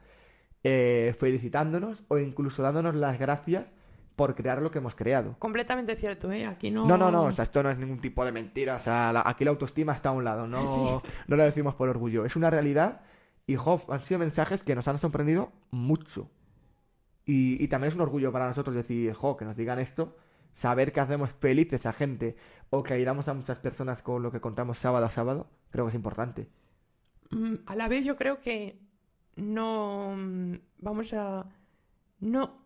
eh, 0.65 1.15
felicitándonos 1.19 2.05
o 2.09 2.19
incluso 2.19 2.63
dándonos 2.63 2.95
las 2.95 3.19
gracias 3.19 3.67
por 4.17 4.35
crear 4.35 4.61
lo 4.61 4.71
que 4.71 4.79
hemos 4.79 4.95
creado. 4.95 5.35
completamente 5.39 5.97
cierto, 5.97 6.31
¿eh? 6.31 6.45
Aquí 6.47 6.71
no... 6.71 6.87
No, 6.87 6.99
no, 6.99 7.11
no, 7.11 7.25
o 7.25 7.33
sea, 7.33 7.45
esto 7.45 7.63
no 7.63 7.71
es 7.71 7.79
ningún 7.79 8.01
tipo 8.01 8.25
de 8.25 8.33
mentira, 8.33 8.77
o 8.77 8.81
sea, 8.81 9.13
la- 9.13 9.23
aquí 9.25 9.45
la 9.45 9.51
autoestima 9.51 9.95
está 9.95 10.11
a 10.11 10.13
un 10.13 10.25
lado, 10.25 10.47
no, 10.47 11.03
no 11.29 11.37
lo 11.37 11.43
decimos 11.45 11.75
por 11.75 11.89
orgullo, 11.89 12.25
es 12.27 12.37
una 12.37 12.51
realidad 12.51 13.01
y, 13.47 13.57
jo, 13.57 13.81
han 13.89 14.01
sido 14.01 14.21
mensajes 14.21 14.63
que 14.63 14.75
nos 14.75 14.87
han 14.89 14.99
sorprendido 14.99 15.53
mucho. 15.71 16.29
Y, 17.31 17.63
y 17.63 17.69
también 17.69 17.89
es 17.91 17.95
un 17.95 18.01
orgullo 18.01 18.33
para 18.33 18.49
nosotros 18.49 18.75
decir, 18.75 19.13
jo, 19.15 19.37
que 19.37 19.45
nos 19.45 19.57
digan 19.57 19.79
esto, 19.79 20.17
saber 20.55 20.93
que 20.93 21.01
hacemos 21.01 21.31
felices 21.31 21.87
a 21.87 21.93
gente 21.93 22.35
o 22.71 22.83
que 22.83 22.95
ayudamos 22.95 23.29
a 23.29 23.35
muchas 23.35 23.59
personas 23.59 24.03
con 24.03 24.23
lo 24.23 24.33
que 24.33 24.41
contamos 24.41 24.79
sábado 24.79 25.07
a 25.07 25.11
sábado, 25.11 25.49
creo 25.71 25.85
que 25.85 25.91
es 25.91 25.95
importante. 25.95 26.49
Mm, 27.31 27.55
A 27.67 27.77
la 27.77 27.87
vez 27.89 28.05
yo 28.05 28.17
creo 28.17 28.41
que 28.41 28.81
no 29.37 30.15
mm, 30.17 30.55
vamos 30.79 31.13
a... 31.15 31.47
No... 32.19 32.59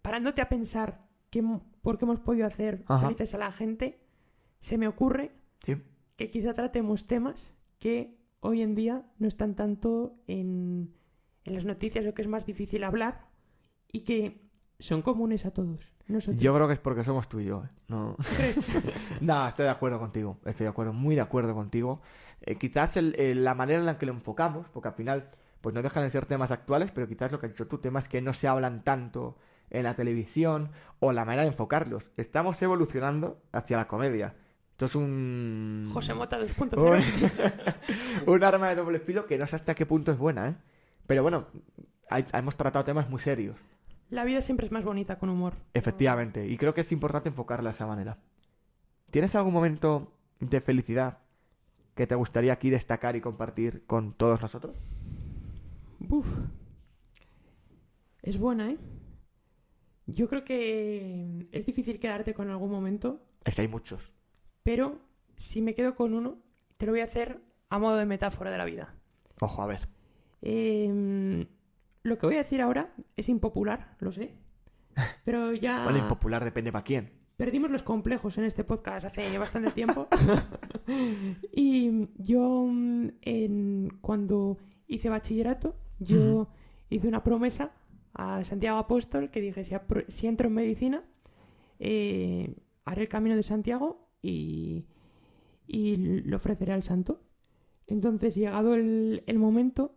Parándote 0.00 0.40
a 0.40 0.48
pensar 0.48 1.06
que, 1.30 1.44
por 1.82 1.98
qué 1.98 2.04
hemos 2.06 2.20
podido 2.20 2.46
hacer 2.46 2.84
Ajá. 2.88 3.06
felices 3.06 3.34
a 3.34 3.38
la 3.38 3.52
gente, 3.52 4.00
se 4.60 4.78
me 4.78 4.88
ocurre 4.88 5.32
Sí. 5.64 5.76
que 6.16 6.28
quizá 6.30 6.54
tratemos 6.54 7.06
temas 7.06 7.52
que 7.78 8.16
hoy 8.40 8.62
en 8.62 8.74
día 8.74 9.04
no 9.18 9.28
están 9.28 9.54
tanto 9.54 10.16
en, 10.26 10.94
en 11.44 11.54
las 11.54 11.64
noticias 11.64 12.04
o 12.06 12.14
que 12.14 12.22
es 12.22 12.28
más 12.28 12.46
difícil 12.46 12.82
hablar 12.84 13.30
y 13.92 14.00
que 14.00 14.48
son 14.78 15.02
comunes 15.02 15.44
a 15.46 15.52
todos. 15.52 15.80
Nosotros. 16.08 16.42
Yo 16.42 16.52
creo 16.54 16.66
que 16.66 16.74
es 16.74 16.80
porque 16.80 17.04
somos 17.04 17.28
tú 17.28 17.38
y 17.40 17.44
yo, 17.44 17.62
¿eh? 17.64 17.68
No. 17.88 18.16
No, 19.20 19.46
estoy 19.46 19.64
de 19.66 19.70
acuerdo 19.70 20.00
contigo. 20.00 20.38
Estoy 20.44 20.64
de 20.64 20.70
acuerdo, 20.70 20.92
muy 20.92 21.14
de 21.14 21.20
acuerdo 21.20 21.54
contigo. 21.54 22.00
Eh, 22.40 22.56
quizás 22.56 22.96
el- 22.96 23.14
el- 23.20 23.44
la 23.44 23.54
manera 23.54 23.78
en 23.78 23.86
la 23.86 23.98
que 23.98 24.06
lo 24.06 24.12
enfocamos, 24.12 24.66
porque 24.70 24.88
al 24.88 24.94
final, 24.94 25.30
pues 25.60 25.74
no 25.74 25.80
dejan 25.82 26.02
de 26.02 26.10
ser 26.10 26.26
temas 26.26 26.50
actuales, 26.50 26.90
pero 26.90 27.06
quizás 27.06 27.30
lo 27.30 27.38
que 27.38 27.46
has 27.46 27.52
dicho 27.52 27.68
tú, 27.68 27.78
temas 27.78 28.08
que 28.08 28.20
no 28.20 28.32
se 28.34 28.48
hablan 28.48 28.82
tanto 28.82 29.36
en 29.70 29.84
la 29.84 29.94
televisión 29.94 30.72
o 30.98 31.12
la 31.12 31.24
manera 31.24 31.42
de 31.42 31.48
enfocarlos. 31.48 32.10
Estamos 32.16 32.60
evolucionando 32.62 33.40
hacia 33.52 33.76
la 33.76 33.86
comedia. 33.86 34.34
Esto 34.72 34.86
es 34.86 34.94
un. 34.96 35.88
José 35.92 36.14
Mota 36.14 36.40
2.0. 36.40 36.76
un, 38.26 38.34
un 38.34 38.44
arma 38.44 38.68
de 38.70 38.74
doble 38.74 38.98
filo 38.98 39.26
que 39.26 39.38
no 39.38 39.46
sé 39.46 39.54
hasta 39.56 39.74
qué 39.76 39.86
punto 39.86 40.10
es 40.10 40.18
buena, 40.18 40.48
¿eh? 40.48 40.56
Pero 41.06 41.22
bueno, 41.22 41.46
hay- 42.10 42.26
hemos 42.32 42.56
tratado 42.56 42.84
temas 42.84 43.08
muy 43.08 43.20
serios. 43.20 43.56
La 44.12 44.24
vida 44.24 44.42
siempre 44.42 44.66
es 44.66 44.72
más 44.72 44.84
bonita 44.84 45.18
con 45.18 45.30
humor. 45.30 45.54
Efectivamente, 45.72 46.46
y 46.46 46.58
creo 46.58 46.74
que 46.74 46.82
es 46.82 46.92
importante 46.92 47.30
enfocarla 47.30 47.70
de 47.70 47.74
esa 47.74 47.86
manera. 47.86 48.18
¿Tienes 49.10 49.34
algún 49.34 49.54
momento 49.54 50.12
de 50.38 50.60
felicidad 50.60 51.20
que 51.94 52.06
te 52.06 52.14
gustaría 52.14 52.52
aquí 52.52 52.68
destacar 52.68 53.16
y 53.16 53.22
compartir 53.22 53.86
con 53.86 54.12
todos 54.12 54.42
nosotros? 54.42 54.76
Uf. 56.10 56.26
Es 58.20 58.36
buena, 58.38 58.70
¿eh? 58.70 58.76
Yo 60.04 60.28
creo 60.28 60.44
que 60.44 61.48
es 61.50 61.64
difícil 61.64 61.98
quedarte 61.98 62.34
con 62.34 62.50
algún 62.50 62.70
momento, 62.70 63.24
Es 63.46 63.54
que 63.54 63.62
hay 63.62 63.68
muchos. 63.68 64.12
pero 64.62 64.98
si 65.36 65.62
me 65.62 65.72
quedo 65.74 65.94
con 65.94 66.12
uno, 66.12 66.36
te 66.76 66.84
lo 66.84 66.92
voy 66.92 67.00
a 67.00 67.04
hacer 67.04 67.40
a 67.70 67.78
modo 67.78 67.96
de 67.96 68.04
metáfora 68.04 68.50
de 68.50 68.58
la 68.58 68.66
vida. 68.66 68.94
Ojo, 69.40 69.62
a 69.62 69.66
ver. 69.66 69.88
Eh, 70.42 71.46
lo 72.02 72.18
que 72.18 72.26
voy 72.26 72.36
a 72.36 72.42
decir 72.42 72.60
ahora 72.60 72.94
es 73.16 73.28
impopular, 73.28 73.96
lo 74.00 74.12
sé. 74.12 74.34
Pero 75.24 75.52
ya... 75.54 75.84
Bueno, 75.84 75.98
impopular 75.98 76.44
depende 76.44 76.72
para 76.72 76.84
quién. 76.84 77.10
perdimos 77.36 77.70
los 77.70 77.82
complejos 77.82 78.38
en 78.38 78.44
este 78.44 78.64
podcast 78.64 79.06
hace 79.06 79.36
bastante 79.38 79.70
tiempo. 79.72 80.06
y 81.52 82.08
yo, 82.16 82.66
mm, 82.68 83.08
en, 83.22 83.88
cuando 84.00 84.58
hice 84.86 85.08
bachillerato, 85.08 85.76
yo 85.98 86.48
hice 86.90 87.08
una 87.08 87.22
promesa 87.24 87.72
a 88.14 88.44
Santiago 88.44 88.78
Apóstol 88.78 89.30
que 89.30 89.40
dije, 89.40 89.64
si, 89.64 89.74
apro- 89.74 90.04
si 90.08 90.26
entro 90.26 90.48
en 90.48 90.54
medicina, 90.54 91.02
eh, 91.78 92.54
haré 92.84 93.02
el 93.02 93.08
camino 93.08 93.36
de 93.36 93.42
Santiago 93.42 94.10
y, 94.20 94.84
y 95.66 95.96
lo 95.96 96.36
ofreceré 96.36 96.72
al 96.72 96.82
santo. 96.82 97.22
Entonces, 97.86 98.34
llegado 98.34 98.74
el, 98.74 99.22
el 99.26 99.38
momento, 99.38 99.94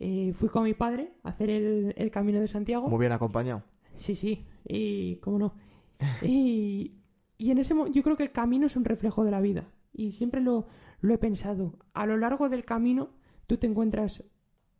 eh, 0.00 0.32
fui 0.34 0.48
con 0.48 0.64
mi 0.64 0.74
padre 0.74 1.12
a 1.22 1.28
hacer 1.28 1.50
el, 1.50 1.94
el 1.96 2.10
camino 2.10 2.40
de 2.40 2.48
Santiago. 2.48 2.88
Muy 2.88 2.98
bien 2.98 3.12
acompañado. 3.12 3.62
Sí, 3.94 4.16
sí, 4.16 4.46
y 4.66 5.16
cómo 5.16 5.38
no. 5.38 5.54
Y, 6.22 6.96
y 7.38 7.50
en 7.50 7.58
ese 7.58 7.74
yo 7.92 8.02
creo 8.02 8.16
que 8.16 8.22
el 8.24 8.32
camino 8.32 8.66
es 8.66 8.76
un 8.76 8.84
reflejo 8.84 9.24
de 9.24 9.30
la 9.30 9.40
vida. 9.40 9.68
Y 9.92 10.12
siempre 10.12 10.40
lo, 10.40 10.66
lo 11.00 11.14
he 11.14 11.18
pensado. 11.18 11.78
A 11.94 12.06
lo 12.06 12.16
largo 12.16 12.48
del 12.48 12.64
camino 12.64 13.10
tú 13.46 13.56
te 13.58 13.66
encuentras 13.66 14.24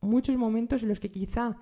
muchos 0.01 0.37
momentos 0.37 0.83
en 0.83 0.89
los 0.89 1.01
que 1.01 1.11
quizá 1.11 1.59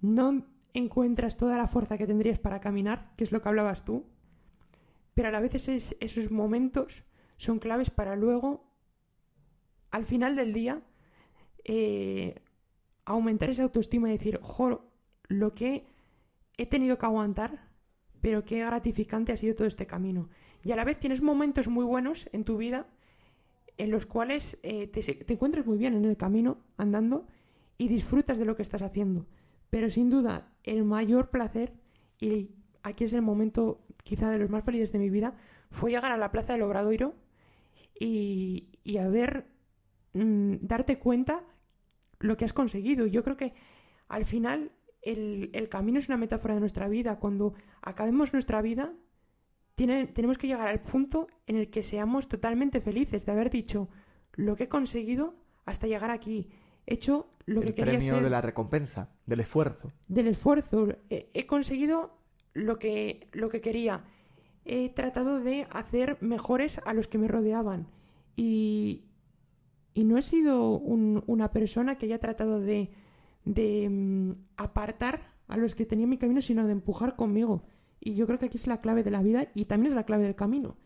no 0.00 0.44
encuentras 0.74 1.36
toda 1.36 1.56
la 1.56 1.66
fuerza 1.66 1.96
que 1.98 2.06
tendrías 2.06 2.38
para 2.38 2.60
caminar, 2.60 3.12
que 3.16 3.24
es 3.24 3.32
lo 3.32 3.40
que 3.42 3.48
hablabas 3.48 3.84
tú, 3.84 4.04
pero 5.14 5.28
a 5.28 5.32
la 5.32 5.40
vez 5.40 5.54
es- 5.54 5.96
esos 6.00 6.30
momentos 6.30 7.02
son 7.38 7.58
claves 7.58 7.90
para 7.90 8.14
luego, 8.14 8.72
al 9.90 10.04
final 10.04 10.36
del 10.36 10.52
día, 10.52 10.82
eh, 11.64 12.42
aumentar 13.06 13.48
esa 13.48 13.62
autoestima 13.62 14.08
y 14.08 14.12
decir, 14.12 14.38
jo, 14.42 14.90
lo 15.28 15.54
que 15.54 15.86
he 16.58 16.66
tenido 16.66 16.98
que 16.98 17.06
aguantar, 17.06 17.70
pero 18.20 18.44
qué 18.44 18.58
gratificante 18.58 19.32
ha 19.32 19.36
sido 19.36 19.54
todo 19.54 19.66
este 19.66 19.86
camino. 19.86 20.28
Y 20.64 20.72
a 20.72 20.76
la 20.76 20.84
vez 20.84 20.98
tienes 20.98 21.22
momentos 21.22 21.68
muy 21.68 21.84
buenos 21.84 22.28
en 22.32 22.44
tu 22.44 22.56
vida 22.56 22.86
en 23.78 23.90
los 23.90 24.06
cuales 24.06 24.58
eh, 24.62 24.86
te, 24.88 25.32
encuentras 25.32 25.66
muy 25.66 25.78
bien 25.78 25.94
en 25.94 26.04
el 26.04 26.16
camino, 26.16 26.58
andando, 26.76 27.26
y 27.78 27.88
disfrutas 27.88 28.38
de 28.38 28.44
lo 28.44 28.56
que 28.56 28.62
estás 28.62 28.82
haciendo. 28.82 29.26
Pero 29.70 29.90
sin 29.90 30.08
duda, 30.08 30.48
el 30.64 30.84
mayor 30.84 31.30
placer, 31.30 31.72
y 32.18 32.50
aquí 32.82 33.04
es 33.04 33.12
el 33.12 33.22
momento 33.22 33.80
quizá 34.02 34.30
de 34.30 34.38
los 34.38 34.50
más 34.50 34.64
felices 34.64 34.92
de 34.92 34.98
mi 34.98 35.10
vida, 35.10 35.34
fue 35.70 35.90
llegar 35.90 36.12
a 36.12 36.16
la 36.16 36.32
Plaza 36.32 36.54
del 36.54 36.62
Obradoiro 36.62 37.14
y, 37.98 38.68
y 38.82 38.96
a 38.96 39.08
ver, 39.08 39.46
mm, 40.14 40.54
darte 40.62 40.98
cuenta 40.98 41.44
lo 42.20 42.36
que 42.36 42.44
has 42.44 42.52
conseguido. 42.52 43.06
Yo 43.06 43.22
creo 43.24 43.36
que 43.36 43.54
al 44.08 44.24
final 44.24 44.72
el, 45.02 45.50
el 45.52 45.68
camino 45.68 45.98
es 45.98 46.08
una 46.08 46.16
metáfora 46.16 46.54
de 46.54 46.60
nuestra 46.60 46.88
vida. 46.88 47.18
Cuando 47.18 47.54
acabemos 47.82 48.32
nuestra 48.32 48.62
vida, 48.62 48.92
tiene- 49.74 50.06
tenemos 50.06 50.38
que 50.38 50.46
llegar 50.46 50.68
al 50.68 50.80
punto 50.80 51.28
en 51.46 51.56
el 51.56 51.70
que 51.70 51.82
seamos 51.82 52.28
totalmente 52.28 52.80
felices 52.80 53.26
de 53.26 53.32
haber 53.32 53.50
dicho 53.50 53.88
lo 54.34 54.56
que 54.56 54.64
he 54.64 54.68
conseguido 54.68 55.34
hasta 55.64 55.86
llegar 55.86 56.10
aquí. 56.10 56.50
He 56.86 56.94
hecho 56.94 57.28
lo 57.46 57.60
que 57.60 57.68
el 57.68 57.74
quería 57.74 57.92
premio 57.94 58.14
ser 58.14 58.24
de 58.24 58.30
la 58.30 58.40
recompensa, 58.40 59.10
del 59.26 59.40
esfuerzo. 59.40 59.92
del 60.08 60.28
esfuerzo. 60.28 60.88
He, 61.10 61.30
he 61.34 61.46
conseguido 61.46 62.18
lo 62.54 62.78
que, 62.78 63.28
lo 63.32 63.48
que 63.48 63.60
quería. 63.60 64.04
He 64.64 64.88
tratado 64.90 65.40
de 65.40 65.66
hacer 65.70 66.18
mejores 66.20 66.80
a 66.84 66.92
los 66.94 67.06
que 67.06 67.18
me 67.18 67.28
rodeaban. 67.28 67.86
Y, 68.36 69.04
y 69.96 70.04
no 70.04 70.18
he 70.18 70.22
sido 70.22 70.76
un- 70.76 71.24
una 71.26 71.50
persona 71.50 71.96
que 71.96 72.04
haya 72.06 72.18
tratado 72.18 72.60
de, 72.60 72.90
de 73.46 73.88
mm, 73.90 74.32
apartar 74.58 75.32
a 75.48 75.56
los 75.56 75.74
que 75.74 75.86
tenía 75.86 76.04
en 76.04 76.10
mi 76.10 76.18
camino, 76.18 76.42
sino 76.42 76.66
de 76.66 76.72
empujar 76.72 77.16
conmigo. 77.16 77.62
Y 78.00 78.14
yo 78.14 78.26
creo 78.26 78.38
que 78.38 78.46
aquí 78.46 78.58
es 78.58 78.66
la 78.66 78.80
clave 78.82 79.02
de 79.02 79.10
la 79.10 79.22
vida 79.22 79.48
y 79.54 79.64
también 79.64 79.92
es 79.92 79.96
la 79.96 80.04
clave 80.04 80.24
del 80.24 80.34
camino. 80.34 80.76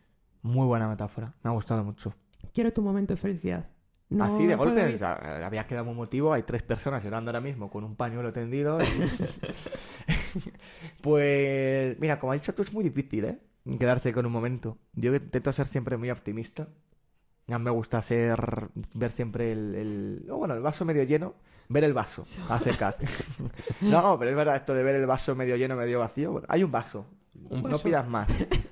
Muy 0.42 0.64
buena 0.66 0.88
metáfora. 0.88 1.35
Me 1.42 1.51
ha 1.51 1.53
gustado 1.53 1.83
mucho. 1.85 2.14
Quiero 2.55 2.73
tu 2.73 2.83
momento 2.83 3.12
de 3.14 3.20
felicidad. 3.20 3.68
No 4.11 4.25
Así 4.25 4.46
de 4.46 4.55
golpe, 4.57 4.94
o 4.94 4.99
sea, 4.99 5.14
había 5.44 5.66
quedado 5.66 5.85
muy 5.87 5.94
motivo. 5.94 6.33
Hay 6.33 6.42
tres 6.44 6.62
personas 6.62 7.03
llorando 7.05 7.31
ahora 7.31 7.40
mismo 7.40 7.68
con 7.70 7.83
un 7.85 7.94
pañuelo 7.96 8.33
tendido. 8.33 8.79
y- 8.81 8.85
pues, 11.03 11.99
mira, 12.01 12.18
como 12.18 12.33
has 12.33 12.40
dicho 12.40 12.55
tú, 12.55 12.62
es 12.62 12.73
muy 12.73 12.85
difícil, 12.85 13.25
¿eh? 13.25 13.38
Quedarse 13.79 14.12
con 14.12 14.27
un 14.27 14.33
momento. 14.33 14.79
Yo 14.94 15.14
intento 15.14 15.53
ser 15.53 15.66
siempre 15.66 15.96
muy 15.96 16.11
optimista. 16.11 16.68
A 17.51 17.59
mí 17.59 17.65
me 17.65 17.71
gusta 17.71 18.01
ser, 18.03 18.69
ver 18.95 19.11
siempre 19.11 19.53
el, 19.53 19.75
el- 19.75 20.25
bueno, 20.31 20.55
el 20.55 20.61
vaso 20.63 20.85
medio 20.85 21.03
lleno, 21.05 21.35
ver 21.69 21.85
el 21.85 21.93
vaso, 21.95 22.25
secas. 22.25 22.97
no, 23.81 24.19
pero 24.19 24.31
es 24.31 24.37
verdad 24.37 24.57
esto 24.57 24.75
de 24.75 24.83
ver 24.83 24.97
el 24.97 25.07
vaso 25.07 25.35
medio 25.35 25.57
lleno, 25.57 25.77
medio 25.77 25.99
vacío. 25.99 26.33
Bueno, 26.33 26.47
hay 26.51 26.63
un 26.65 26.71
vaso. 26.73 27.07
Un 27.49 27.63
No 27.63 27.71
vaso. 27.71 27.83
pidas 27.85 28.07
más. 28.09 28.29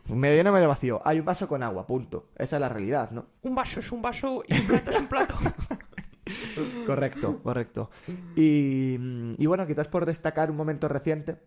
Medio 0.09 0.37
lleno, 0.37 0.53
medio 0.53 0.69
vacío. 0.69 1.01
Hay 1.05 1.19
un 1.19 1.25
vaso 1.25 1.49
con 1.49 1.63
agua, 1.63 1.87
punto. 1.87 2.29
Esa 2.37 2.57
es 2.57 2.61
la 2.61 2.69
realidad, 2.69 3.11
¿no? 3.11 3.27
Un 3.43 3.55
vaso 3.55 3.81
es 3.81 3.91
un 3.93 4.03
vaso 4.03 4.43
y 4.47 4.55
un 4.61 4.67
plato 4.67 4.91
es 4.91 4.97
un 4.99 5.07
plato. 5.07 5.35
Correcto, 6.87 7.39
correcto. 7.43 7.91
Y, 8.37 8.99
y 9.39 9.47
bueno, 9.47 9.67
quizás 9.67 9.89
por 9.89 10.05
destacar 10.05 10.51
un 10.51 10.59
momento 10.59 10.87
reciente, 10.87 11.39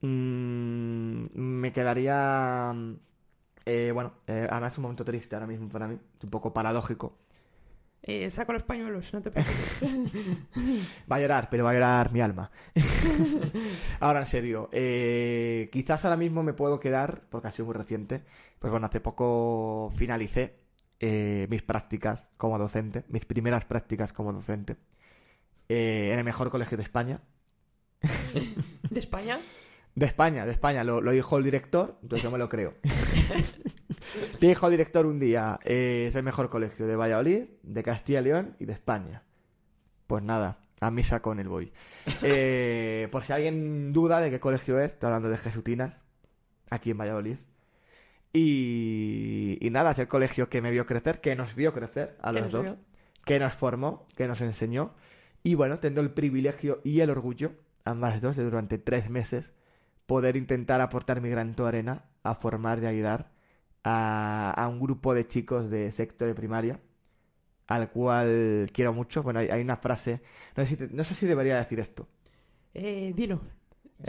mm, 0.00 1.26
me 1.34 1.72
quedaría, 1.72 2.74
eh, 3.66 3.90
bueno, 3.92 4.14
eh, 4.26 4.46
además 4.50 4.72
es 4.72 4.78
un 4.78 4.82
momento 4.82 5.04
triste 5.04 5.34
ahora 5.36 5.46
mismo 5.46 5.68
para 5.68 5.86
mí, 5.88 5.98
un 6.22 6.30
poco 6.30 6.52
paradójico. 6.52 7.18
Eh, 8.04 8.28
saco 8.30 8.52
los 8.52 8.64
pañuelos, 8.64 9.12
no 9.12 9.22
te 9.22 9.30
preocupes. 9.30 9.82
Va 11.10 11.16
a 11.16 11.20
llorar, 11.20 11.48
pero 11.48 11.62
va 11.64 11.70
a 11.70 11.74
llorar 11.74 12.12
mi 12.12 12.20
alma. 12.20 12.50
Ahora 14.00 14.20
en 14.20 14.26
serio, 14.26 14.68
eh, 14.72 15.68
quizás 15.70 16.04
ahora 16.04 16.16
mismo 16.16 16.42
me 16.42 16.52
puedo 16.52 16.80
quedar, 16.80 17.22
porque 17.30 17.48
ha 17.48 17.52
sido 17.52 17.66
muy 17.66 17.74
reciente, 17.74 18.24
pues 18.58 18.72
bueno, 18.72 18.86
hace 18.86 19.00
poco 19.00 19.92
finalicé 19.94 20.58
eh, 20.98 21.46
mis 21.48 21.62
prácticas 21.62 22.32
como 22.36 22.58
docente, 22.58 23.04
mis 23.08 23.24
primeras 23.24 23.64
prácticas 23.66 24.12
como 24.12 24.32
docente, 24.32 24.76
eh, 25.68 26.10
en 26.12 26.18
el 26.18 26.24
mejor 26.24 26.50
colegio 26.50 26.76
de 26.76 26.82
España. 26.82 27.20
¿De 28.90 28.98
España? 28.98 29.38
De 29.94 30.06
España, 30.06 30.44
de 30.44 30.52
España, 30.52 30.82
lo, 30.82 31.00
lo 31.00 31.12
dijo 31.12 31.38
el 31.38 31.44
director, 31.44 31.98
entonces 32.02 32.24
yo 32.24 32.32
me 32.32 32.38
lo 32.38 32.48
creo. 32.48 32.74
dijo 34.40 34.70
director 34.70 35.06
un 35.06 35.18
día, 35.18 35.58
eh, 35.64 36.06
es 36.08 36.14
el 36.14 36.22
mejor 36.22 36.50
colegio 36.50 36.86
de 36.86 36.96
Valladolid, 36.96 37.44
de 37.62 37.82
Castilla 37.82 38.20
y 38.20 38.24
León 38.24 38.56
y 38.58 38.66
de 38.66 38.72
España. 38.72 39.22
Pues 40.06 40.22
nada, 40.22 40.58
a 40.80 40.90
misa 40.90 41.20
con 41.20 41.40
el 41.40 41.48
voy. 41.48 41.72
Eh, 42.22 43.08
por 43.10 43.24
si 43.24 43.32
alguien 43.32 43.92
duda 43.92 44.20
de 44.20 44.30
qué 44.30 44.40
colegio 44.40 44.78
es, 44.78 44.92
estoy 44.92 45.08
hablando 45.08 45.28
de 45.28 45.38
Jesutinas, 45.38 46.00
aquí 46.70 46.90
en 46.90 46.98
Valladolid. 46.98 47.36
Y, 48.32 49.58
y 49.60 49.70
nada, 49.70 49.90
es 49.90 49.98
el 49.98 50.08
colegio 50.08 50.48
que 50.48 50.62
me 50.62 50.70
vio 50.70 50.86
crecer, 50.86 51.20
que 51.20 51.36
nos 51.36 51.54
vio 51.54 51.72
crecer 51.74 52.16
a 52.22 52.32
los 52.32 52.50
dos 52.50 52.62
vio. 52.62 52.78
que 53.24 53.38
nos 53.38 53.52
formó, 53.52 54.06
que 54.16 54.26
nos 54.26 54.40
enseñó. 54.40 54.94
Y 55.42 55.54
bueno, 55.54 55.80
tengo 55.80 56.00
el 56.00 56.12
privilegio 56.12 56.80
y 56.82 57.00
el 57.00 57.10
orgullo, 57.10 57.52
ambas 57.84 58.20
dos, 58.20 58.36
de 58.36 58.44
durante 58.44 58.78
tres 58.78 59.10
meses, 59.10 59.52
poder 60.06 60.36
intentar 60.36 60.80
aportar 60.80 61.20
mi 61.20 61.28
granito 61.28 61.66
arena 61.66 62.04
a 62.24 62.34
formar 62.34 62.82
y 62.82 62.86
ayudar 62.86 63.32
a, 63.84 64.52
a 64.56 64.68
un 64.68 64.80
grupo 64.80 65.14
de 65.14 65.26
chicos 65.28 65.70
de 65.70 65.90
sexto 65.92 66.26
de 66.26 66.34
primaria, 66.34 66.80
al 67.68 67.90
cual 67.92 68.70
quiero 68.74 68.92
mucho. 68.94 69.22
Bueno, 69.22 69.40
hay, 69.40 69.48
hay 69.50 69.62
una 69.62 69.76
frase, 69.78 70.22
no 70.56 70.64
sé, 70.64 70.70
si 70.70 70.76
te- 70.76 70.88
no 70.88 71.04
sé 71.04 71.14
si 71.14 71.26
debería 71.26 71.56
decir 71.58 71.80
esto. 71.80 72.08
Eh, 72.74 73.12
dilo. 73.14 73.40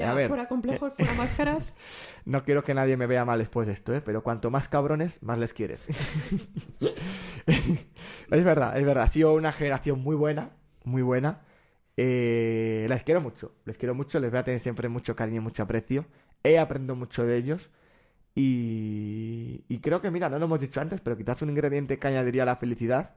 A 0.02 0.14
Ya, 0.14 0.14
ver, 0.14 0.38
fuera 0.38 0.48
complejos, 0.48 0.94
fuera 0.98 1.14
máscaras. 1.14 1.76
No 2.26 2.44
quiero 2.44 2.64
que 2.64 2.74
nadie 2.74 2.98
me 2.98 3.08
vea 3.08 3.26
mal 3.26 3.40
después 3.40 3.68
de 3.68 3.74
esto, 3.74 3.94
¿eh? 3.96 4.02
Pero 4.02 4.24
cuanto 4.24 4.50
más 4.52 4.68
cabrones, 4.70 5.22
más 5.24 5.38
les 5.40 5.54
quieres. 5.54 5.88
es 8.32 8.44
verdad, 8.46 8.78
es 8.78 8.86
verdad. 8.86 9.04
Ha 9.04 9.08
sido 9.08 9.34
una 9.34 9.52
generación 9.52 10.02
muy 10.02 10.16
buena, 10.16 10.52
muy 10.84 11.02
buena. 11.02 11.42
Eh, 11.98 12.86
les 12.90 13.04
quiero 13.04 13.22
mucho, 13.22 13.54
les 13.66 13.78
quiero 13.78 13.94
mucho, 13.96 14.20
les 14.20 14.32
voy 14.32 14.40
a 14.40 14.44
tener 14.44 14.60
siempre 14.60 14.90
mucho 14.90 15.16
cariño 15.16 15.38
y 15.42 15.44
mucho 15.44 15.64
aprecio. 15.64 16.06
He 16.44 16.58
aprendido 16.60 16.96
mucho 16.96 17.26
de 17.26 17.38
ellos. 17.38 17.70
Y, 18.36 19.64
y 19.68 19.80
creo 19.80 20.02
que, 20.02 20.12
mira, 20.12 20.30
no 20.30 20.40
lo 20.40 20.46
hemos 20.46 20.60
dicho 20.60 20.82
antes, 20.82 21.02
pero 21.02 21.18
quizás 21.18 21.42
un 21.42 21.50
ingrediente 21.50 22.00
que 22.00 22.08
añadiría 22.08 22.44
a 22.44 22.48
la 22.48 22.56
felicidad 22.56 23.16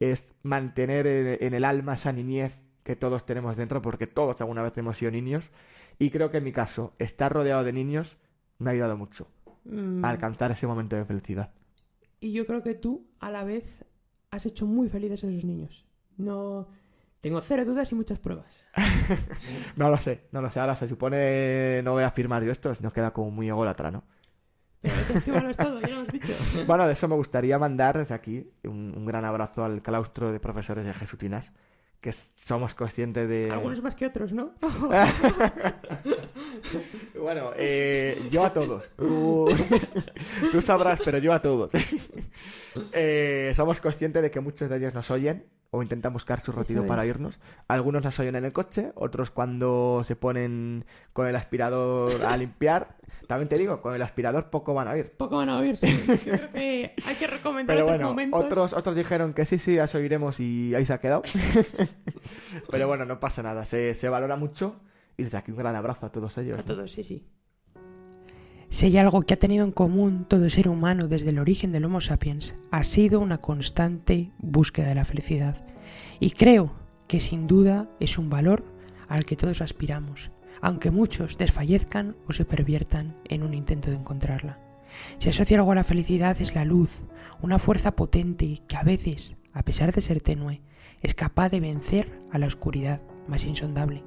es 0.00 0.26
mantener 0.42 1.06
en, 1.06 1.38
en 1.40 1.54
el 1.54 1.64
alma 1.64 1.94
esa 1.94 2.12
niñez 2.12 2.60
que 2.82 2.96
todos 2.96 3.26
tenemos 3.26 3.56
dentro, 3.56 3.82
porque 3.82 4.06
todos 4.06 4.40
alguna 4.40 4.62
vez 4.62 4.76
hemos 4.78 4.96
sido 4.96 5.10
niños. 5.10 5.50
Y 5.98 6.10
creo 6.10 6.30
que 6.30 6.38
en 6.38 6.44
mi 6.44 6.52
caso, 6.52 6.94
estar 6.98 7.32
rodeado 7.32 7.64
de 7.64 7.72
niños 7.72 8.16
me 8.58 8.70
ha 8.70 8.72
ayudado 8.72 8.96
mucho 8.96 9.28
Mm, 9.68 10.04
a 10.04 10.08
alcanzar 10.08 10.50
ese 10.50 10.66
momento 10.66 10.96
de 10.96 11.04
felicidad. 11.04 11.50
Y 12.20 12.32
yo 12.32 12.46
creo 12.46 12.62
que 12.62 12.74
tú, 12.74 13.06
a 13.20 13.30
la 13.30 13.44
vez, 13.44 13.84
has 14.30 14.46
hecho 14.46 14.66
muy 14.66 14.88
felices 14.88 15.24
a 15.24 15.28
esos 15.28 15.44
niños. 15.44 15.86
No. 16.16 16.68
Tengo 17.20 17.40
cero 17.42 17.64
dudas 17.64 17.90
y 17.92 17.94
muchas 17.94 18.18
pruebas. 18.18 18.64
No 19.76 19.90
lo 19.90 19.98
sé, 19.98 20.22
no 20.32 20.42
lo 20.42 20.50
sé. 20.50 20.60
Ahora 20.60 20.74
se 20.74 20.88
supone, 20.88 21.82
no 21.82 21.92
voy 21.92 22.02
a 22.02 22.08
afirmar 22.08 22.42
yo 22.42 22.50
esto, 22.50 22.72
nos 22.80 22.92
queda 22.92 23.12
como 23.12 23.30
muy 23.30 23.48
ególatra, 23.48 23.90
¿no? 23.90 24.04
Todo, 25.56 25.80
ya 25.80 25.88
lo 25.88 25.94
hemos 25.96 26.12
dicho. 26.12 26.32
Bueno, 26.66 26.86
de 26.86 26.92
eso 26.92 27.08
me 27.08 27.16
gustaría 27.16 27.58
mandar 27.58 27.98
desde 27.98 28.14
aquí 28.14 28.48
un, 28.64 28.94
un 28.96 29.06
gran 29.06 29.24
abrazo 29.24 29.64
al 29.64 29.82
claustro 29.82 30.32
de 30.32 30.40
profesores 30.40 30.86
de 30.86 30.94
Jesutinas, 30.94 31.52
que 32.00 32.12
somos 32.12 32.74
conscientes 32.74 33.28
de... 33.28 33.50
Algunos 33.50 33.82
más 33.82 33.96
que 33.96 34.06
otros, 34.06 34.32
¿no? 34.32 34.52
bueno, 37.20 37.50
eh, 37.56 38.28
yo 38.30 38.44
a 38.44 38.52
todos. 38.52 38.92
Tú, 38.96 39.48
tú 40.52 40.60
sabrás, 40.60 41.00
pero 41.04 41.18
yo 41.18 41.32
a 41.32 41.42
todos. 41.42 41.72
Eh, 42.92 43.52
somos 43.56 43.80
conscientes 43.80 44.22
de 44.22 44.30
que 44.30 44.38
muchos 44.38 44.68
de 44.68 44.76
ellos 44.76 44.94
nos 44.94 45.10
oyen 45.10 45.44
o 45.70 45.82
intentan 45.82 46.12
buscar 46.12 46.40
su 46.40 46.52
retiro 46.52 46.86
para 46.86 47.04
es. 47.04 47.10
irnos. 47.10 47.38
Algunos 47.68 48.02
nos 48.02 48.18
oyen 48.18 48.36
en 48.36 48.44
el 48.44 48.52
coche, 48.52 48.92
otros 48.94 49.30
cuando 49.30 50.02
se 50.04 50.16
ponen 50.16 50.84
con 51.12 51.26
el 51.26 51.36
aspirador 51.36 52.24
a 52.24 52.36
limpiar. 52.36 52.96
También 53.26 53.48
te 53.48 53.58
digo, 53.58 53.82
con 53.82 53.94
el 53.94 54.00
aspirador 54.00 54.48
poco 54.48 54.72
van 54.72 54.88
a 54.88 54.92
oír. 54.92 55.12
Poco 55.18 55.36
van 55.36 55.50
a 55.50 55.58
oír, 55.58 55.76
sí. 55.76 55.86
Yo 56.26 56.32
creo 56.32 56.52
que 56.52 56.94
hay 57.04 57.14
que 57.16 57.26
recomendar 57.26 57.76
Pero 57.76 57.84
otros 57.86 57.98
bueno, 57.98 58.08
momentos. 58.08 58.44
otros, 58.44 58.72
otros 58.72 58.96
dijeron 58.96 59.34
que 59.34 59.44
sí, 59.44 59.58
sí, 59.58 59.74
ya 59.74 59.84
os 59.84 59.94
oiremos 59.94 60.40
y 60.40 60.74
ahí 60.74 60.86
se 60.86 60.94
ha 60.94 61.00
quedado. 61.00 61.22
Pero 62.70 62.86
bueno, 62.88 63.04
no 63.04 63.20
pasa 63.20 63.42
nada, 63.42 63.64
se, 63.66 63.94
se 63.94 64.08
valora 64.08 64.36
mucho 64.36 64.80
y 65.18 65.24
desde 65.24 65.36
aquí 65.36 65.50
un 65.50 65.58
gran 65.58 65.76
abrazo 65.76 66.06
a 66.06 66.12
todos 66.12 66.38
ellos. 66.38 66.58
A 66.58 66.62
todos, 66.64 66.90
sí, 66.90 67.04
sí. 67.04 67.26
Si 68.70 68.84
hay 68.84 68.98
algo 68.98 69.22
que 69.22 69.32
ha 69.32 69.38
tenido 69.38 69.64
en 69.64 69.72
común 69.72 70.26
todo 70.28 70.50
ser 70.50 70.68
humano 70.68 71.08
desde 71.08 71.30
el 71.30 71.38
origen 71.38 71.72
del 71.72 71.86
Homo 71.86 72.02
sapiens, 72.02 72.54
ha 72.70 72.84
sido 72.84 73.18
una 73.18 73.38
constante 73.38 74.30
búsqueda 74.38 74.88
de 74.88 74.94
la 74.94 75.06
felicidad. 75.06 75.64
Y 76.20 76.30
creo 76.30 76.74
que 77.06 77.20
sin 77.20 77.46
duda 77.46 77.88
es 77.98 78.18
un 78.18 78.28
valor 78.28 78.66
al 79.08 79.24
que 79.24 79.36
todos 79.36 79.62
aspiramos, 79.62 80.30
aunque 80.60 80.90
muchos 80.90 81.38
desfallezcan 81.38 82.16
o 82.28 82.34
se 82.34 82.44
perviertan 82.44 83.16
en 83.24 83.42
un 83.42 83.54
intento 83.54 83.88
de 83.88 83.96
encontrarla. 83.96 84.58
Si 85.16 85.30
asocia 85.30 85.56
algo 85.56 85.72
a 85.72 85.76
la 85.76 85.84
felicidad 85.84 86.36
es 86.38 86.54
la 86.54 86.66
luz, 86.66 86.90
una 87.40 87.58
fuerza 87.58 87.96
potente 87.96 88.58
que 88.68 88.76
a 88.76 88.82
veces, 88.82 89.36
a 89.54 89.62
pesar 89.62 89.92
de 89.94 90.02
ser 90.02 90.20
tenue, 90.20 90.60
es 91.00 91.14
capaz 91.14 91.48
de 91.48 91.60
vencer 91.60 92.20
a 92.30 92.38
la 92.38 92.46
oscuridad 92.46 93.00
más 93.28 93.44
insondable. 93.44 94.02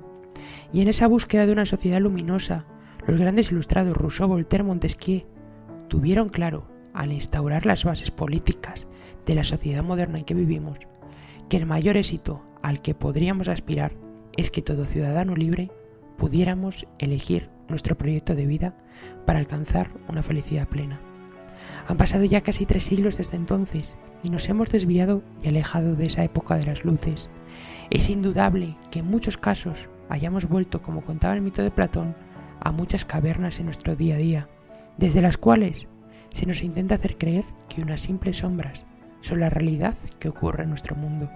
Y 0.71 0.81
en 0.81 0.87
esa 0.87 1.07
búsqueda 1.07 1.47
de 1.47 1.51
una 1.51 1.65
sociedad 1.65 1.99
luminosa, 1.99 2.67
los 3.07 3.19
grandes 3.19 3.51
ilustrados 3.51 3.95
Rousseau, 3.97 4.27
Voltaire, 4.27 4.63
Montesquieu 4.63 5.25
tuvieron 5.87 6.29
claro, 6.29 6.67
al 6.93 7.11
instaurar 7.11 7.65
las 7.65 7.83
bases 7.83 8.11
políticas 8.11 8.87
de 9.25 9.35
la 9.35 9.43
sociedad 9.43 9.83
moderna 9.83 10.19
en 10.19 10.25
que 10.25 10.33
vivimos, 10.33 10.77
que 11.49 11.57
el 11.57 11.65
mayor 11.65 11.97
éxito 11.97 12.43
al 12.61 12.81
que 12.81 12.93
podríamos 12.93 13.47
aspirar 13.47 13.93
es 14.37 14.51
que 14.51 14.61
todo 14.61 14.85
ciudadano 14.85 15.35
libre 15.35 15.71
pudiéramos 16.17 16.85
elegir 16.99 17.49
nuestro 17.67 17.97
proyecto 17.97 18.35
de 18.35 18.45
vida 18.45 18.75
para 19.25 19.39
alcanzar 19.39 19.91
una 20.07 20.23
felicidad 20.23 20.67
plena. 20.67 20.99
Han 21.87 21.97
pasado 21.97 22.23
ya 22.23 22.41
casi 22.41 22.65
tres 22.65 22.83
siglos 22.83 23.17
desde 23.17 23.37
entonces 23.37 23.97
y 24.23 24.29
nos 24.29 24.47
hemos 24.49 24.69
desviado 24.69 25.23
y 25.41 25.49
alejado 25.49 25.95
de 25.95 26.05
esa 26.05 26.23
época 26.23 26.57
de 26.57 26.65
las 26.65 26.85
luces. 26.85 27.29
Es 27.89 28.09
indudable 28.09 28.77
que 28.91 28.99
en 28.99 29.07
muchos 29.07 29.37
casos 29.37 29.89
hayamos 30.09 30.47
vuelto, 30.47 30.81
como 30.81 31.01
contaba 31.01 31.33
el 31.33 31.41
mito 31.41 31.63
de 31.63 31.71
Platón, 31.71 32.15
a 32.61 32.71
muchas 32.71 33.03
cavernas 33.03 33.59
en 33.59 33.65
nuestro 33.65 33.95
día 33.95 34.15
a 34.15 34.19
día, 34.19 34.47
desde 34.97 35.21
las 35.21 35.37
cuales 35.37 35.87
se 36.29 36.45
nos 36.45 36.63
intenta 36.63 36.95
hacer 36.95 37.17
creer 37.17 37.43
que 37.67 37.81
unas 37.81 38.01
simples 38.01 38.37
sombras 38.37 38.85
son 39.19 39.39
la 39.39 39.49
realidad 39.49 39.95
que 40.19 40.29
ocurre 40.29 40.63
en 40.63 40.69
nuestro 40.69 40.95
mundo. 40.95 41.29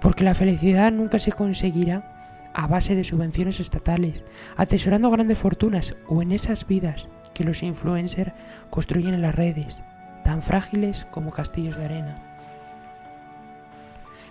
Porque 0.00 0.24
la 0.24 0.34
felicidad 0.34 0.90
nunca 0.90 1.18
se 1.18 1.32
conseguirá 1.32 2.50
a 2.54 2.66
base 2.66 2.94
de 2.96 3.04
subvenciones 3.04 3.60
estatales, 3.60 4.24
atesorando 4.56 5.10
grandes 5.10 5.38
fortunas 5.38 5.96
o 6.08 6.22
en 6.22 6.32
esas 6.32 6.66
vidas 6.66 7.08
que 7.34 7.44
los 7.44 7.62
influencers 7.62 8.32
construyen 8.70 9.14
en 9.14 9.22
las 9.22 9.34
redes, 9.34 9.78
tan 10.22 10.40
frágiles 10.42 11.06
como 11.10 11.30
castillos 11.30 11.76
de 11.76 11.84
arena. 11.84 12.33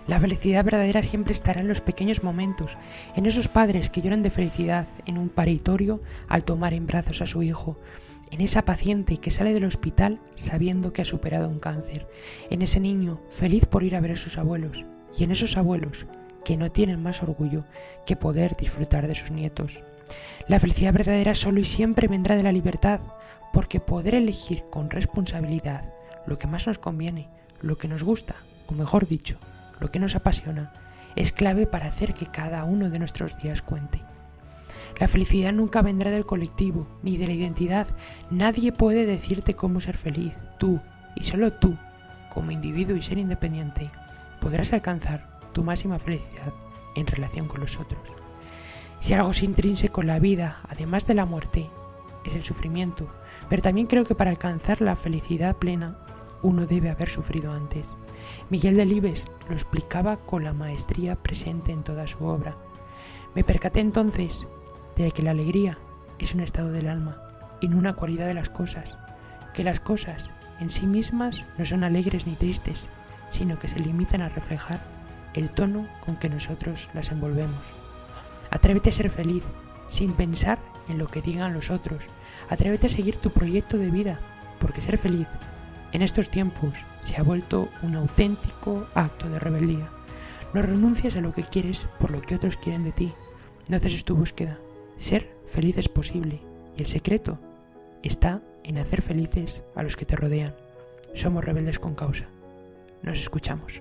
La 0.06 0.20
felicidad 0.20 0.64
verdadera 0.64 1.02
siempre 1.02 1.32
estará 1.32 1.60
en 1.60 1.68
los 1.68 1.80
pequeños 1.80 2.22
momentos, 2.22 2.76
en 3.16 3.24
esos 3.24 3.48
padres 3.48 3.88
que 3.88 4.02
lloran 4.02 4.22
de 4.22 4.30
felicidad 4.30 4.86
en 5.06 5.16
un 5.16 5.30
paritorio 5.30 6.02
al 6.28 6.44
tomar 6.44 6.74
en 6.74 6.86
brazos 6.86 7.22
a 7.22 7.26
su 7.26 7.42
hijo, 7.42 7.78
en 8.30 8.42
esa 8.42 8.62
paciente 8.62 9.16
que 9.16 9.30
sale 9.30 9.54
del 9.54 9.64
hospital 9.64 10.20
sabiendo 10.34 10.92
que 10.92 11.00
ha 11.00 11.06
superado 11.06 11.48
un 11.48 11.58
cáncer, 11.58 12.06
en 12.50 12.60
ese 12.60 12.80
niño 12.80 13.20
feliz 13.30 13.64
por 13.64 13.82
ir 13.82 13.96
a 13.96 14.00
ver 14.00 14.12
a 14.12 14.16
sus 14.16 14.36
abuelos, 14.36 14.84
y 15.18 15.24
en 15.24 15.30
esos 15.30 15.56
abuelos 15.56 16.04
que 16.44 16.58
no 16.58 16.70
tienen 16.70 17.02
más 17.02 17.22
orgullo 17.22 17.64
que 18.04 18.16
poder 18.16 18.56
disfrutar 18.56 19.06
de 19.06 19.14
sus 19.14 19.30
nietos. 19.30 19.80
La 20.48 20.60
felicidad 20.60 20.92
verdadera 20.92 21.34
solo 21.34 21.60
y 21.60 21.64
siempre 21.64 22.08
vendrá 22.08 22.36
de 22.36 22.42
la 22.42 22.52
libertad, 22.52 23.00
porque 23.54 23.80
poder 23.80 24.16
elegir 24.16 24.64
con 24.68 24.90
responsabilidad 24.90 25.94
lo 26.26 26.38
que 26.38 26.46
más 26.46 26.66
nos 26.66 26.78
conviene, 26.78 27.28
lo 27.62 27.78
que 27.78 27.88
nos 27.88 28.02
gusta, 28.02 28.34
o 28.66 28.74
mejor 28.74 29.06
dicho, 29.06 29.38
lo 29.80 29.90
que 29.90 29.98
nos 29.98 30.14
apasiona, 30.14 30.72
es 31.16 31.32
clave 31.32 31.66
para 31.66 31.86
hacer 31.86 32.14
que 32.14 32.26
cada 32.26 32.64
uno 32.64 32.90
de 32.90 32.98
nuestros 32.98 33.38
días 33.38 33.62
cuente. 33.62 34.00
La 34.98 35.08
felicidad 35.08 35.52
nunca 35.52 35.82
vendrá 35.82 36.10
del 36.10 36.26
colectivo, 36.26 36.86
ni 37.02 37.16
de 37.16 37.26
la 37.26 37.32
identidad. 37.32 37.86
Nadie 38.30 38.72
puede 38.72 39.06
decirte 39.06 39.54
cómo 39.54 39.80
ser 39.80 39.96
feliz. 39.96 40.34
Tú, 40.58 40.80
y 41.16 41.24
solo 41.24 41.52
tú, 41.52 41.76
como 42.32 42.52
individuo 42.52 42.96
y 42.96 43.02
ser 43.02 43.18
independiente, 43.18 43.90
podrás 44.40 44.72
alcanzar 44.72 45.40
tu 45.52 45.64
máxima 45.64 45.98
felicidad 45.98 46.52
en 46.94 47.06
relación 47.06 47.48
con 47.48 47.60
los 47.60 47.78
otros. 47.78 48.02
Si 49.00 49.14
algo 49.14 49.32
es 49.32 49.42
intrínseco 49.42 50.00
en 50.00 50.06
la 50.06 50.18
vida, 50.18 50.60
además 50.68 51.06
de 51.06 51.14
la 51.14 51.26
muerte, 51.26 51.68
es 52.24 52.34
el 52.34 52.44
sufrimiento, 52.44 53.08
pero 53.48 53.62
también 53.62 53.86
creo 53.86 54.04
que 54.04 54.14
para 54.14 54.30
alcanzar 54.30 54.80
la 54.80 54.96
felicidad 54.96 55.56
plena, 55.56 55.98
uno 56.42 56.66
debe 56.66 56.90
haber 56.90 57.08
sufrido 57.08 57.52
antes. 57.52 57.88
Miguel 58.50 58.76
Delibes 58.76 59.26
lo 59.48 59.54
explicaba 59.54 60.16
con 60.18 60.44
la 60.44 60.52
maestría 60.52 61.16
presente 61.16 61.72
en 61.72 61.82
toda 61.82 62.06
su 62.06 62.24
obra. 62.24 62.56
Me 63.34 63.44
percaté 63.44 63.80
entonces 63.80 64.46
de 64.96 65.10
que 65.10 65.22
la 65.22 65.32
alegría 65.32 65.78
es 66.18 66.34
un 66.34 66.40
estado 66.40 66.70
del 66.70 66.88
alma 66.88 67.20
y 67.60 67.68
no 67.68 67.78
una 67.78 67.94
cualidad 67.94 68.26
de 68.26 68.34
las 68.34 68.48
cosas, 68.48 68.96
que 69.52 69.64
las 69.64 69.80
cosas 69.80 70.30
en 70.60 70.70
sí 70.70 70.86
mismas 70.86 71.42
no 71.58 71.64
son 71.64 71.84
alegres 71.84 72.26
ni 72.26 72.34
tristes, 72.34 72.88
sino 73.28 73.58
que 73.58 73.68
se 73.68 73.80
limitan 73.80 74.22
a 74.22 74.28
reflejar 74.28 74.80
el 75.34 75.50
tono 75.50 75.88
con 76.04 76.16
que 76.16 76.28
nosotros 76.28 76.88
las 76.94 77.10
envolvemos. 77.10 77.60
Atrévete 78.50 78.90
a 78.90 78.92
ser 78.92 79.10
feliz, 79.10 79.42
sin 79.88 80.12
pensar 80.12 80.58
en 80.88 80.98
lo 80.98 81.08
que 81.08 81.22
digan 81.22 81.54
los 81.54 81.70
otros. 81.70 82.04
Atrévete 82.48 82.86
a 82.86 82.90
seguir 82.90 83.16
tu 83.16 83.30
proyecto 83.30 83.78
de 83.78 83.90
vida, 83.90 84.20
porque 84.60 84.80
ser 84.80 84.98
feliz 84.98 85.26
en 85.94 86.02
estos 86.02 86.28
tiempos 86.28 86.74
se 87.00 87.16
ha 87.16 87.22
vuelto 87.22 87.68
un 87.82 87.94
auténtico 87.94 88.88
acto 88.94 89.30
de 89.30 89.38
rebeldía. 89.38 89.88
No 90.52 90.60
renuncias 90.60 91.14
a 91.14 91.20
lo 91.20 91.32
que 91.32 91.44
quieres 91.44 91.86
por 92.00 92.10
lo 92.10 92.20
que 92.20 92.34
otros 92.34 92.56
quieren 92.56 92.82
de 92.82 92.90
ti. 92.90 93.12
No 93.68 93.78
ceses 93.78 94.04
tu 94.04 94.16
búsqueda. 94.16 94.58
Ser 94.96 95.30
feliz 95.48 95.78
es 95.78 95.88
posible 95.88 96.40
y 96.76 96.80
el 96.80 96.88
secreto 96.88 97.38
está 98.02 98.42
en 98.64 98.78
hacer 98.78 99.02
felices 99.02 99.62
a 99.76 99.84
los 99.84 99.96
que 99.96 100.04
te 100.04 100.16
rodean. 100.16 100.56
Somos 101.14 101.44
rebeldes 101.44 101.78
con 101.78 101.94
causa. 101.94 102.24
Nos 103.02 103.20
escuchamos. 103.20 103.80